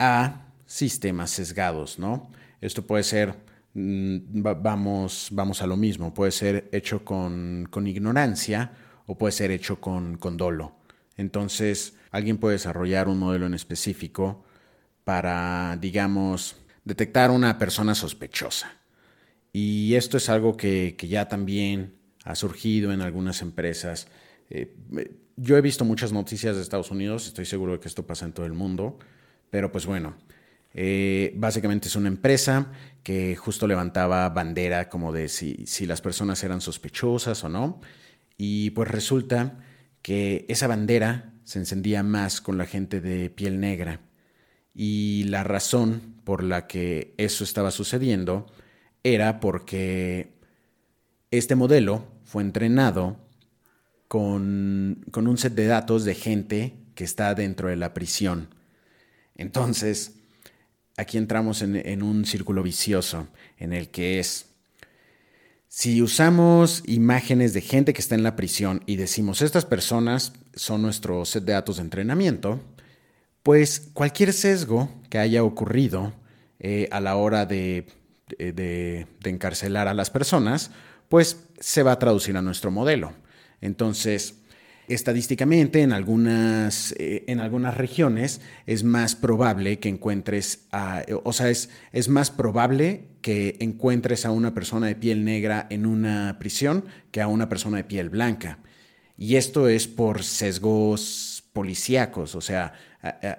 a 0.00 0.51
sistemas 0.72 1.30
sesgados, 1.30 1.98
¿no? 1.98 2.30
Esto 2.60 2.86
puede 2.86 3.02
ser, 3.02 3.34
mm, 3.74 4.42
vamos, 4.62 5.28
vamos 5.32 5.60
a 5.62 5.66
lo 5.66 5.76
mismo, 5.76 6.14
puede 6.14 6.32
ser 6.32 6.68
hecho 6.72 7.04
con, 7.04 7.68
ignorancia 7.86 8.72
o 9.06 9.18
puede 9.18 9.32
ser 9.32 9.50
hecho 9.50 9.80
con, 9.80 10.16
con 10.16 10.36
dolo. 10.36 10.76
Entonces, 11.16 11.94
alguien 12.10 12.38
puede 12.38 12.54
desarrollar 12.54 13.08
un 13.08 13.18
modelo 13.18 13.46
en 13.46 13.54
específico 13.54 14.44
para, 15.04 15.76
digamos, 15.80 16.56
detectar 16.84 17.30
una 17.30 17.58
persona 17.58 17.94
sospechosa. 17.94 18.72
Y 19.52 19.94
esto 19.94 20.16
es 20.16 20.28
algo 20.28 20.56
que, 20.56 20.94
que, 20.96 21.08
ya 21.08 21.28
también 21.28 21.94
ha 22.24 22.34
surgido 22.34 22.92
en 22.92 23.02
algunas 23.02 23.42
empresas 23.42 24.08
eh, 24.54 24.74
yo 25.36 25.56
he 25.56 25.62
visto 25.62 25.84
muchas 25.84 26.12
noticias 26.12 26.56
de 26.56 26.62
Estados 26.62 26.90
Unidos, 26.90 27.26
estoy 27.26 27.46
seguro 27.46 27.72
de 27.72 27.80
que 27.80 27.88
esto 27.88 28.06
pasa 28.06 28.26
en 28.26 28.32
todo 28.32 28.44
el 28.44 28.52
mundo, 28.52 28.98
pero 29.50 29.72
pues 29.72 29.86
bueno, 29.86 30.14
eh, 30.74 31.32
básicamente 31.36 31.88
es 31.88 31.96
una 31.96 32.08
empresa 32.08 32.72
que 33.02 33.36
justo 33.36 33.66
levantaba 33.66 34.28
bandera 34.28 34.88
como 34.88 35.12
de 35.12 35.28
si, 35.28 35.66
si 35.66 35.86
las 35.86 36.00
personas 36.00 36.42
eran 36.44 36.60
sospechosas 36.60 37.42
o 37.44 37.48
no, 37.48 37.80
y 38.36 38.70
pues 38.70 38.90
resulta 38.90 39.58
que 40.02 40.46
esa 40.48 40.66
bandera 40.66 41.32
se 41.44 41.58
encendía 41.58 42.02
más 42.02 42.40
con 42.40 42.58
la 42.58 42.66
gente 42.66 43.00
de 43.00 43.30
piel 43.30 43.60
negra. 43.60 44.00
Y 44.74 45.24
la 45.24 45.44
razón 45.44 46.16
por 46.24 46.42
la 46.42 46.66
que 46.66 47.14
eso 47.18 47.44
estaba 47.44 47.70
sucediendo 47.70 48.46
era 49.02 49.40
porque 49.40 50.32
este 51.30 51.54
modelo 51.54 52.06
fue 52.24 52.42
entrenado 52.42 53.16
con, 54.08 55.04
un 55.14 55.38
set 55.38 55.54
de 55.54 55.66
datos 55.66 56.04
de 56.04 56.14
gente 56.14 56.76
que 56.94 57.04
está 57.04 57.34
dentro 57.34 57.68
de 57.68 57.76
la 57.76 57.94
prisión. 57.94 58.54
Entonces, 59.34 60.21
aquí 60.96 61.18
entramos 61.18 61.62
en, 61.62 62.02
un 62.02 62.24
círculo 62.24 62.62
vicioso 62.62 63.28
en 63.58 63.72
el 63.72 63.88
que 63.88 64.18
es, 64.18 64.46
si 65.68 66.02
usamos 66.02 66.82
imágenes 66.86 67.54
de 67.54 67.62
gente 67.62 67.92
que 67.92 68.00
está 68.00 68.14
en 68.14 68.22
la 68.22 68.36
prisión 68.36 68.82
y 68.86 68.96
decimos, 68.96 69.40
estas 69.40 69.64
personas 69.64 70.34
son 70.54 70.82
nuestro 70.82 71.24
set 71.24 71.44
de 71.44 71.54
datos 71.54 71.76
de 71.76 71.82
entrenamiento, 71.82 72.60
pues 73.42 73.88
cualquier 73.94 74.32
sesgo 74.32 74.92
que 75.08 75.18
haya 75.18 75.42
ocurrido 75.42 76.12
eh, 76.60 76.88
a 76.92 77.00
la 77.00 77.16
hora 77.16 77.46
de, 77.46 77.86
de, 78.38 79.06
encarcelar 79.24 79.88
a 79.88 79.94
las 79.94 80.10
personas, 80.10 80.70
pues 81.08 81.38
se 81.58 81.82
va 81.82 81.92
a 81.92 81.98
traducir 81.98 82.36
a 82.36 82.42
nuestro 82.42 82.70
modelo. 82.70 83.12
Entonces, 83.60 84.41
estadísticamente 84.88 85.82
en 85.82 85.92
algunas, 85.92 86.94
eh, 86.98 87.24
en 87.26 87.40
algunas 87.40 87.76
regiones 87.76 88.40
es 88.66 88.84
más 88.84 89.14
probable 89.14 89.78
que 89.78 89.88
encuentres, 89.88 90.66
a, 90.72 91.02
o 91.24 91.32
sea, 91.32 91.50
es, 91.50 91.70
es 91.92 92.08
más 92.08 92.30
probable 92.30 93.08
que 93.20 93.56
encuentres 93.60 94.26
a 94.26 94.30
una 94.30 94.54
persona 94.54 94.86
de 94.86 94.96
piel 94.96 95.24
negra 95.24 95.66
en 95.70 95.86
una 95.86 96.36
prisión 96.38 96.84
que 97.10 97.20
a 97.20 97.28
una 97.28 97.48
persona 97.48 97.78
de 97.78 97.84
piel 97.84 98.10
blanca. 98.10 98.58
Y 99.16 99.36
esto 99.36 99.68
es 99.68 99.86
por 99.86 100.24
sesgos 100.24 101.44
policíacos, 101.52 102.34
o 102.34 102.40
sea, 102.40 102.72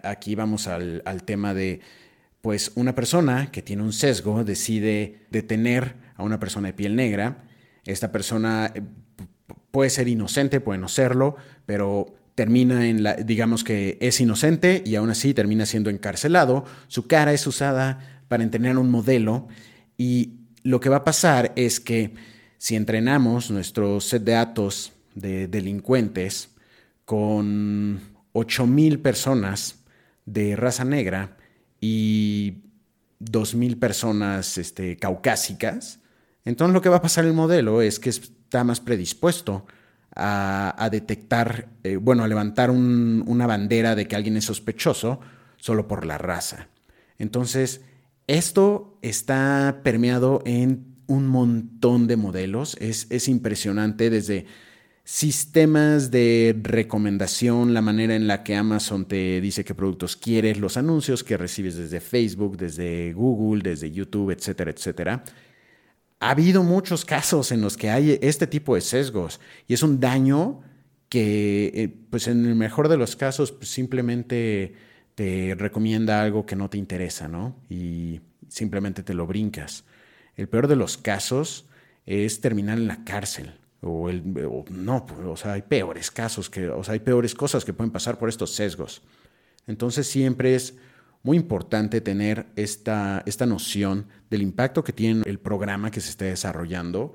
aquí 0.04 0.36
vamos 0.36 0.68
al, 0.68 1.02
al 1.06 1.24
tema 1.24 1.54
de, 1.54 1.82
pues 2.42 2.72
una 2.76 2.94
persona 2.94 3.52
que 3.52 3.62
tiene 3.62 3.84
un 3.84 3.94
sesgo 3.94 4.44
decide 4.44 5.26
detener 5.30 5.96
a 6.16 6.24
una 6.24 6.40
persona 6.40 6.68
de 6.68 6.74
piel 6.74 6.96
negra, 6.96 7.44
esta 7.86 8.12
persona 8.12 8.72
eh, 8.74 8.82
puede 9.74 9.90
ser 9.90 10.08
inocente, 10.08 10.62
puede 10.62 10.78
no 10.78 10.88
serlo, 10.88 11.36
pero 11.66 12.14
termina 12.36 12.88
en 12.88 13.02
la, 13.02 13.16
digamos 13.16 13.64
que 13.64 13.98
es 14.02 14.22
inocente 14.22 14.84
y 14.86 14.94
aún 14.94 15.10
así 15.10 15.34
termina 15.34 15.66
siendo 15.66 15.90
encarcelado, 15.90 16.64
su 16.88 17.08
cara 17.08 17.34
es 17.34 17.48
usada 17.48 18.22
para 18.28 18.44
entrenar 18.44 18.78
un 18.78 18.92
modelo 18.92 19.48
y 19.98 20.34
lo 20.62 20.80
que 20.80 20.90
va 20.90 20.98
a 20.98 21.04
pasar 21.04 21.54
es 21.56 21.80
que 21.80 22.14
si 22.60 22.76
entrenamos 22.76 23.50
nuestro 23.50 24.00
set 24.00 24.24
de 24.24 24.34
datos 24.34 24.94
de 25.16 25.48
delincuentes 25.48 26.50
con 27.04 28.00
8.000 28.34 29.02
personas 29.02 29.80
de 30.28 30.56
raza 30.56 30.86
negra 30.86 31.36
y 31.82 32.62
2.000 33.22 33.80
personas 33.80 34.60
este, 34.60 34.98
caucásicas, 34.98 36.00
entonces 36.46 36.74
lo 36.74 36.82
que 36.82 36.90
va 36.90 36.98
a 36.98 37.02
pasar 37.02 37.26
el 37.26 37.34
modelo 37.34 37.82
es 37.82 38.00
que 38.00 38.10
está 38.10 38.64
más 38.64 38.80
predispuesto 38.80 39.66
a, 40.16 40.90
detectar, 40.92 41.70
eh, 41.84 41.96
bueno, 41.96 42.24
a 42.24 42.28
levantar 42.28 42.70
una 42.70 43.48
bandera 43.48 43.96
de 43.96 44.08
que 44.08 44.16
alguien 44.16 44.38
es 44.38 44.46
sospechoso 44.46 45.20
solo 45.58 45.88
por 45.88 46.06
la 46.06 46.18
raza. 46.18 46.68
Entonces, 47.18 47.82
esto 48.28 48.98
está 49.02 49.82
permeado 49.84 50.42
en 50.46 50.98
un 51.08 51.28
montón 51.28 52.08
de 52.08 52.16
modelos, 52.16 52.78
es, 52.80 53.08
es 53.10 53.28
impresionante 53.28 54.10
desde 54.10 54.46
sistemas 55.04 56.12
de 56.12 56.58
recomendación, 56.62 57.74
la 57.74 57.82
manera 57.82 58.16
en 58.16 58.28
la 58.28 58.44
que 58.44 58.56
Amazon 58.56 59.06
te 59.06 59.42
dice 59.42 59.66
qué 59.66 59.76
productos 59.76 60.16
quieres, 60.16 60.60
los 60.60 60.78
anuncios 60.78 61.24
que 61.24 61.36
recibes 61.36 61.76
desde 61.76 62.00
Facebook, 62.00 62.58
desde 62.58 63.12
Google, 63.12 63.64
desde 63.64 63.92
YouTube, 63.92 64.32
etcétera, 64.32 64.72
etcétera. 64.72 65.24
Ha 66.24 66.30
habido 66.30 66.64
muchos 66.64 67.04
casos 67.04 67.52
en 67.52 67.60
los 67.60 67.76
que 67.76 67.90
hay 67.90 68.18
este 68.22 68.48
tipo 68.48 68.76
de 68.76 68.82
sesgos 68.82 69.42
y 69.68 69.74
es 69.74 69.84
un 69.84 70.00
daño 70.00 70.62
que, 71.10 71.70
eh, 71.76 71.94
pues 72.10 72.28
en 72.30 72.46
el 72.46 72.56
mejor 72.56 72.88
de 72.88 72.96
los 72.96 73.18
casos, 73.18 73.52
pues 73.52 73.68
simplemente 73.68 74.74
te 75.16 75.54
recomienda 75.58 76.24
algo 76.24 76.46
que 76.46 76.56
no 76.56 76.70
te 76.70 76.78
interesa, 76.78 77.28
¿no? 77.28 77.58
Y 77.70 78.22
simplemente 78.48 79.04
te 79.04 79.14
lo 79.14 79.28
brincas. 79.28 79.84
El 80.38 80.48
peor 80.48 80.70
de 80.70 80.78
los 80.78 80.98
casos 80.98 81.66
es 82.06 82.40
terminar 82.40 82.78
en 82.78 82.88
la 82.88 83.04
cárcel 83.04 83.52
o, 83.82 84.10
el, 84.10 84.24
no, 84.70 85.06
pues, 85.06 85.20
o 85.26 85.36
sea, 85.36 85.54
hay 85.54 85.64
peores 85.64 86.10
casos, 86.10 86.50
que, 86.50 86.70
o 86.70 86.86
sea, 86.86 86.94
hay 86.94 87.02
peores 87.02 87.36
cosas 87.36 87.66
que 87.66 87.74
pueden 87.74 87.92
pasar 87.92 88.18
por 88.18 88.30
estos 88.30 88.56
sesgos. 88.56 89.02
Entonces 89.68 90.08
siempre 90.08 90.56
es 90.56 90.78
muy 91.24 91.38
importante 91.38 92.02
tener 92.02 92.48
esta, 92.56 93.24
esta 93.26 93.46
noción 93.46 94.08
del 94.30 94.42
impacto 94.42 94.84
que 94.84 94.94
tiene 94.94 95.24
el 95.26 95.40
programa 95.40 95.90
que 95.90 96.02
se 96.02 96.10
esté 96.10 96.26
desarrollando 96.26 97.14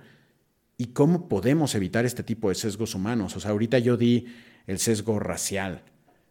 y 0.79 0.89
cómo 0.89 1.29
podemos 1.29 1.75
evitar 1.75 2.07
este 2.07 2.23
tipo 2.23 2.49
de 2.49 2.55
sesgos 2.55 2.95
humanos. 2.95 3.37
O 3.37 3.41
sea, 3.41 3.51
ahorita 3.51 3.79
yo 3.79 3.97
di 3.97 4.27
el 4.67 4.79
sesgo 4.79 5.19
racial, 5.19 5.83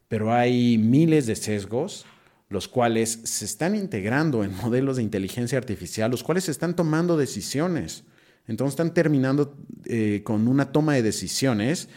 pero 0.07 0.33
hay 0.33 0.77
miles 0.77 1.27
de 1.27 1.35
sesgos 1.35 2.05
los 2.49 2.67
cuales 2.67 3.19
se 3.23 3.45
están 3.45 3.75
integrando 3.75 4.43
en 4.43 4.55
modelos 4.61 4.97
de 4.97 5.03
inteligencia 5.03 5.57
artificial, 5.57 6.11
los 6.11 6.23
cuales 6.23 6.49
están 6.49 6.75
tomando 6.75 7.17
decisiones. 7.17 8.03
Entonces 8.47 8.73
están 8.73 8.93
terminando 8.93 9.57
eh, 9.85 10.21
con 10.23 10.47
una 10.47 10.71
toma 10.71 10.93
de 10.93 11.03
decisiones 11.03 11.89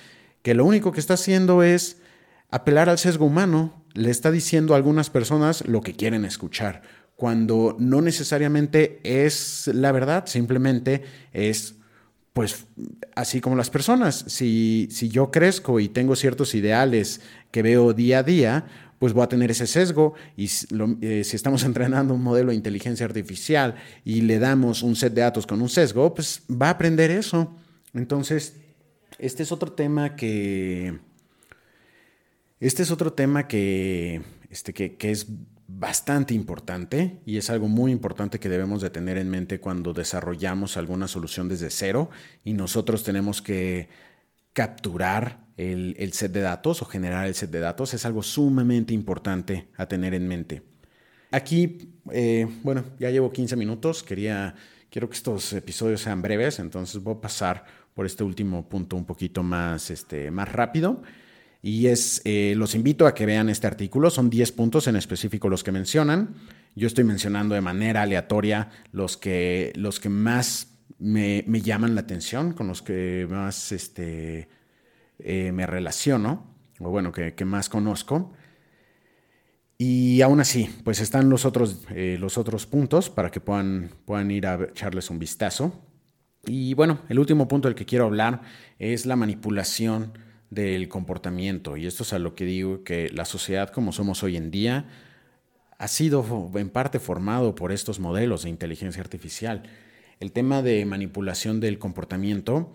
que 0.42 0.54
lo 0.54 0.64
único 0.64 0.90
que 0.90 1.00
está 1.00 1.14
haciendo 1.14 1.62
es 1.62 1.99
apelar 2.50 2.88
al 2.88 2.99
sesgo 2.99 3.26
humano. 3.26 3.79
Le 3.94 4.11
está 4.11 4.30
diciendo 4.30 4.75
a 4.75 4.76
algunas 4.76 5.11
personas 5.11 5.66
lo 5.66 5.80
que 5.80 5.94
quieren 5.94 6.25
escuchar, 6.25 6.82
cuando 7.16 7.76
no 7.78 8.00
necesariamente 8.00 9.00
es 9.02 9.68
la 9.75 9.92
verdad, 9.92 10.25
simplemente 10.26 11.02
es 11.32 11.75
pues 12.32 12.66
así 13.14 13.40
como 13.40 13.56
las 13.56 13.70
personas. 13.70 14.25
Si, 14.28 14.88
si 14.90 15.09
yo 15.09 15.30
crezco 15.30 15.80
y 15.80 15.88
tengo 15.88 16.16
ciertos 16.16 16.54
ideales 16.54 17.20
que 17.50 17.62
veo 17.62 17.92
día 17.92 18.20
a 18.20 18.23
día, 18.23 18.64
pues 18.99 19.14
voy 19.14 19.25
a 19.25 19.28
tener 19.28 19.50
ese 19.50 19.66
sesgo 19.66 20.14
y 20.37 20.44
eh, 20.44 21.25
si 21.25 21.37
estamos 21.37 21.64
entrenando 21.64 22.14
un 22.14 22.23
modelo 22.23 22.50
de 22.50 22.56
inteligencia 22.56 23.06
artificial 23.06 23.75
y 24.04 24.20
le 24.20 24.38
damos 24.38 24.82
un 24.82 24.94
set 24.94 25.12
de 25.14 25.23
datos 25.23 25.47
con 25.47 25.61
un 25.61 25.68
sesgo, 25.68 26.14
pues 26.14 26.42
va 26.50 26.68
a 26.68 26.70
aprender 26.70 27.11
eso. 27.11 27.56
Entonces, 27.94 28.56
este 29.18 29.42
es 29.42 29.52
otro 29.52 29.73
tema 29.73 30.16
que... 30.16 30.99
Este 32.61 32.83
es 32.83 32.90
otro 32.90 33.14
tema 33.14 33.49
que, 33.49 34.23
este, 34.50 34.73
que, 34.75 34.97
que 34.97 35.11
es 35.11 35.26
bastante 35.67 36.35
importante 36.35 37.21
y 37.25 37.38
es 37.38 37.49
algo 37.49 37.69
muy 37.69 37.90
importante 37.90 38.38
que 38.38 38.49
debemos 38.49 38.83
de 38.83 38.90
tener 38.90 39.17
en 39.17 39.31
mente 39.31 39.61
cuando 39.61 39.95
desarrollamos 39.95 40.76
alguna 40.76 41.09
solución 41.09 41.49
desde 41.49 41.71
cero 41.71 42.11
y 42.45 42.52
nosotros 42.52 43.02
tenemos 43.02 43.40
que 43.40 43.88
capturar 44.52 45.47
el, 45.57 46.12
set 46.12 46.33
de 46.33 46.40
datos 46.40 46.83
o 46.83 46.85
generar 46.85 47.26
el 47.26 47.35
set 47.35 47.50
de 47.50 47.61
datos 47.61 47.95
es 47.95 48.05
algo 48.05 48.23
sumamente 48.23 48.95
importante 48.95 49.69
a 49.76 49.87
tener 49.87 50.14
en 50.14 50.26
mente. 50.26 50.62
Aquí, 51.31 51.95
eh, 52.12 52.47
bueno, 52.62 52.85
ya 52.99 53.11
llevo 53.11 53.31
15 53.31 53.57
minutos, 53.57 54.02
quería, 54.02 54.55
quiero 54.90 55.09
que 55.09 55.17
estos 55.17 55.52
episodios 55.52 56.00
sean 56.00 56.23
breves, 56.23 56.59
entonces 56.59 57.02
voy 57.02 57.14
a 57.14 57.21
pasar 57.21 57.64
por 57.95 58.07
este 58.07 58.25
último 58.25 58.69
punto 58.69 58.97
un 58.97 59.05
poquito 59.05 59.43
más, 59.43 59.90
este, 59.90 60.31
más 60.31 60.50
rápido. 60.50 61.02
Y 61.62 61.88
es, 61.88 62.23
eh, 62.25 62.55
los 62.57 62.75
invito 62.75 63.07
a 63.07 63.14
que 63.14 63.26
vean 63.26 63.49
este 63.50 63.67
artículo, 63.67 64.11
son 64.11 64.31
10 64.31 64.52
puntos 64.52 64.87
en 64.87 64.97
específico 64.97 65.49
los 65.49 65.62
que 65.62 65.73
mencionan. 65.73 66.35
Yo 66.75 66.87
estoy 66.87 67.05
mencionando 67.05 67.55
de 67.55 67.61
manera 67.61 68.02
aleatoria 68.02 68.71
los 68.93 69.17
que, 69.17 69.73
los 69.76 70.00
que 70.00 70.09
más 70.09 70.79
me, 70.99 71.45
me 71.47 71.61
llaman 71.61 71.95
la 71.95 72.02
atención, 72.02 72.55
con 72.55 72.67
los 72.69 72.81
que 72.81 73.26
más 73.29 73.73
este, 73.73 74.49
eh, 75.19 75.52
me 75.52 75.67
relaciono, 75.67 76.47
o 76.79 76.90
bueno, 76.90 77.12
que, 77.12 77.45
más 77.45 77.69
conozco. 77.69 78.33
Y 79.76 80.21
aún 80.23 80.40
así, 80.40 80.71
pues 80.85 81.00
están 81.00 81.29
los 81.31 81.45
otros, 81.45 81.87
eh, 81.90 82.17
los 82.21 82.38
otros 82.38 82.67
puntos 82.67 83.11
para 83.11 83.31
que 83.31 83.40
puedan, 83.40 83.90
puedan 84.05 84.31
ir 84.31 84.47
a 84.47 84.55
echarles 84.64 85.11
un 85.11 85.19
vistazo. 85.19 85.87
Y 86.47 86.75
bueno, 86.75 87.00
el 87.09 87.19
último 87.19 87.49
punto 87.49 87.69
del 87.69 87.75
que 87.75 87.87
quiero 87.87 88.07
hablar 88.07 88.43
es 88.79 89.05
la 89.05 89.17
manipulación 89.17 90.12
del 90.50 90.88
comportamiento. 90.88 91.76
Y 91.76 91.87
esto 91.87 92.02
es 92.02 92.12
a 92.12 92.19
lo 92.19 92.35
que 92.35 92.45
digo 92.45 92.85
que 92.85 93.09
la 93.11 93.25
sociedad 93.25 93.71
como 93.71 93.92
somos 93.92 94.23
hoy 94.23 94.37
en 94.37 94.50
día 94.50 94.87
ha 95.78 95.88
sido 95.88 96.50
en 96.54 96.69
parte 96.69 96.99
formado 96.99 97.54
por 97.54 97.73
estos 97.73 98.00
modelos 98.00 98.42
de 98.42 98.50
inteligencia 98.50 99.00
artificial. 99.00 99.62
El 100.19 100.33
tema 100.33 100.61
de 100.61 100.85
manipulación 100.85 101.61
del 101.61 101.78
comportamiento 101.78 102.75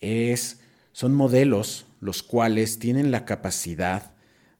es 0.00 0.60
son 0.92 1.14
modelos 1.14 1.86
los 2.00 2.22
cuales 2.22 2.78
tienen 2.78 3.10
la 3.10 3.24
capacidad 3.24 4.12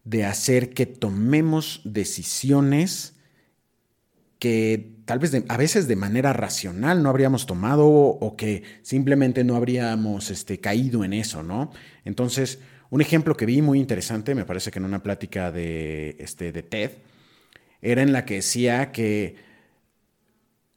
de 0.04 0.24
hacer 0.24 0.72
que 0.72 0.86
tomemos 0.86 1.82
decisiones 1.84 3.13
que 4.44 4.98
tal 5.06 5.20
vez 5.20 5.32
a 5.48 5.56
veces 5.56 5.88
de 5.88 5.96
manera 5.96 6.34
racional 6.34 7.02
no 7.02 7.08
habríamos 7.08 7.46
tomado 7.46 7.88
o 7.88 8.36
que 8.36 8.62
simplemente 8.82 9.42
no 9.42 9.56
habríamos 9.56 10.30
este, 10.30 10.60
caído 10.60 11.02
en 11.02 11.14
eso, 11.14 11.42
¿no? 11.42 11.70
Entonces, 12.04 12.58
un 12.90 13.00
ejemplo 13.00 13.38
que 13.38 13.46
vi 13.46 13.62
muy 13.62 13.80
interesante, 13.80 14.34
me 14.34 14.44
parece 14.44 14.70
que 14.70 14.80
en 14.80 14.84
una 14.84 15.02
plática 15.02 15.50
de, 15.50 16.16
este, 16.18 16.52
de 16.52 16.62
TED, 16.62 16.90
era 17.80 18.02
en 18.02 18.12
la 18.12 18.26
que 18.26 18.34
decía 18.34 18.92
que 18.92 19.36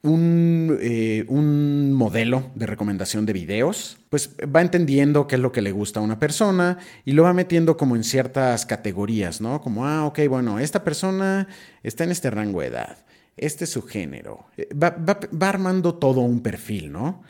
un, 0.02 0.78
eh, 0.80 1.26
un, 1.28 1.92
modelo 1.92 2.50
de 2.56 2.68
recomendación 2.68 3.26
de 3.26 3.34
videos, 3.34 3.98
pues 4.10 4.30
va 4.44 4.62
entendiendo 4.62 5.28
qué 5.28 5.36
es 5.36 5.42
lo 5.42 5.52
que 5.52 5.62
le 5.62 5.74
gusta 5.74 6.00
a 6.00 6.04
una 6.04 6.20
persona 6.20 6.78
y 7.04 7.12
lo 7.12 7.24
va 7.24 7.34
metiendo 7.34 7.76
como 7.76 7.98
en 7.98 8.06
ciertas 8.06 8.66
categorías, 8.66 9.42
¿no? 9.42 9.60
Como, 9.60 9.86
ah, 9.86 10.06
ok, 10.06 10.20
bueno, 10.30 10.58
esta 10.58 10.86
persona 10.86 11.50
está 11.84 12.06
en 12.06 12.12
este 12.12 12.30
rango 12.30 12.62
de 12.62 12.68
edad, 12.68 12.98
este 13.38 13.64
es 13.64 13.70
su 13.70 13.84
género, 13.84 14.48
eh, 14.58 14.68
va, 14.74 14.98
va 15.00 15.50
armando 15.50 15.96
todo 15.96 16.22
un 16.22 16.42
perfil, 16.42 16.92
¿no? 16.92 17.24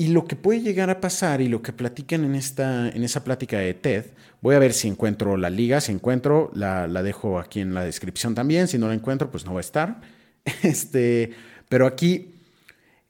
Y 0.00 0.08
lo 0.08 0.26
que 0.26 0.36
puede 0.36 0.60
llegar 0.60 0.90
a 0.90 1.00
pasar 1.00 1.40
y 1.40 1.48
lo 1.48 1.60
que 1.60 1.72
platican 1.72 2.24
en, 2.24 2.36
esta, 2.36 2.88
en 2.88 3.02
esa 3.02 3.24
plática 3.24 3.58
de 3.58 3.74
TED, 3.74 4.04
voy 4.40 4.54
a 4.54 4.60
ver 4.60 4.72
si 4.72 4.86
encuentro 4.86 5.36
la 5.36 5.50
liga, 5.50 5.80
si 5.80 5.90
encuentro, 5.90 6.52
la, 6.54 6.86
la 6.86 7.02
dejo 7.02 7.40
aquí 7.40 7.58
en 7.58 7.74
la 7.74 7.82
descripción 7.82 8.36
también, 8.36 8.68
si 8.68 8.78
no 8.78 8.86
la 8.86 8.94
encuentro, 8.94 9.28
pues 9.28 9.44
no 9.44 9.54
va 9.54 9.58
a 9.58 9.60
estar. 9.60 10.00
Este, 10.62 11.32
pero 11.68 11.86
aquí 11.86 12.36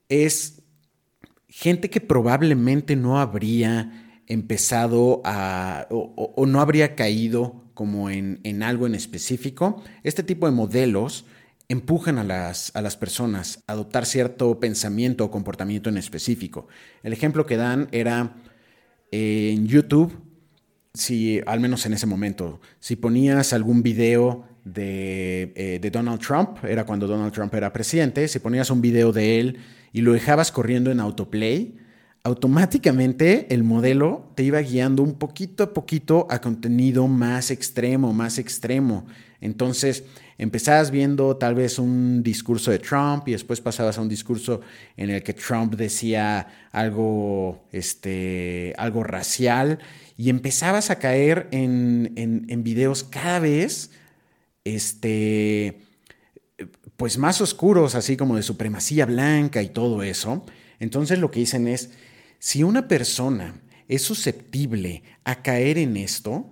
es 0.09 0.62
gente 1.47 1.90
que 1.90 2.00
probablemente 2.00 2.97
no 2.97 3.21
habría 3.21 4.23
empezado 4.26 5.21
a, 5.26 5.87
o, 5.90 6.47
no 6.47 6.61
habría 6.62 6.97
caído 6.97 7.64
como 7.75 8.09
en, 8.09 8.40
en, 8.45 8.62
algo 8.62 8.87
en 8.87 8.95
específico. 8.95 9.83
Este 10.04 10.23
tipo 10.23 10.47
de 10.47 10.52
modelos 10.52 11.26
empujan 11.68 12.18
a 12.18 12.25
las, 12.25 12.75
a 12.75 12.80
las 12.80 12.96
personas 12.96 13.62
a 13.66 13.72
adoptar 13.72 14.06
cierto 14.06 14.58
pensamiento 14.58 15.25
o 15.25 15.30
comportamiento 15.30 15.90
en 15.90 15.98
específico. 15.98 16.66
El 17.02 17.12
ejemplo 17.12 17.44
que 17.44 17.56
dan 17.56 17.88
era 17.92 18.37
eh, 19.12 19.52
en 19.54 19.66
YouTube, 19.66 20.18
si 20.94 21.40
al 21.46 21.60
menos 21.60 21.84
en 21.87 21.92
ese 21.92 22.06
momento, 22.06 22.60
si 22.80 22.96
ponías 22.96 23.52
algún 23.52 23.82
video 23.82 24.46
de, 24.64 25.52
eh, 25.56 25.78
de, 25.80 25.90
Donald 25.90 26.20
Trump, 26.20 26.64
era 26.64 26.84
cuando 26.84 27.06
Donald 27.06 27.32
Trump 27.32 27.54
era 27.54 27.72
presidente, 27.72 28.26
si 28.28 28.38
ponías 28.38 28.70
un 28.70 28.80
video 28.80 29.12
de 29.12 29.38
él 29.38 29.58
y 29.92 30.00
lo 30.00 30.12
dejabas 30.12 30.50
corriendo 30.50 30.90
en 30.90 31.00
autoplay, 31.00 31.76
automáticamente 32.25 33.52
el 33.54 33.62
modelo 33.62 34.32
te 34.34 34.42
iba 34.42 34.60
guiando 34.60 35.02
un 35.02 35.14
poquito 35.18 35.64
a 35.64 35.72
poquito 35.72 36.26
a 36.30 36.40
contenido 36.40 37.08
más 37.08 37.50
extremo, 37.50 38.12
más 38.12 38.38
extremo. 38.38 39.06
Entonces, 39.40 40.04
empezabas 40.38 40.92
viendo 40.92 41.37
tal 41.37 41.57
vez 41.57 41.80
un 41.80 42.23
discurso 42.23 42.71
de 42.71 42.78
Trump 42.78 43.26
y 43.26 43.33
después 43.33 43.61
pasabas 43.61 43.99
a 43.99 44.00
un 44.00 44.09
discurso 44.09 44.61
en 44.97 45.11
el 45.11 45.23
que 45.25 45.35
Trump 45.35 45.75
decía 45.75 46.47
algo, 46.71 47.64
este, 47.73 48.73
algo 48.78 49.02
racial 49.02 49.80
y 50.16 50.30
empezabas 50.30 50.90
a 50.90 51.00
caer 51.00 51.49
en, 51.50 52.12
en, 52.16 52.62
videos 52.62 53.02
cada 53.02 53.40
vez 53.40 53.90
este, 54.64 55.80
pues 56.97 57.18
más 57.18 57.40
oscuros, 57.40 57.95
así 57.97 58.16
como 58.16 58.37
de 58.37 58.42
supremacía 58.42 59.07
blanca 59.07 59.62
y 59.62 59.68
todo 59.68 60.02
eso. 60.02 60.45
Entonces 60.78 61.18
lo 61.18 61.30
que 61.30 61.40
dicen 61.40 61.66
es, 61.66 61.90
si 62.38 62.62
una 62.62 62.87
persona 62.87 63.61
es 63.88 64.02
susceptible 64.02 65.02
a 65.25 65.42
caer 65.42 65.78
en 65.78 65.97
esto, 65.97 66.50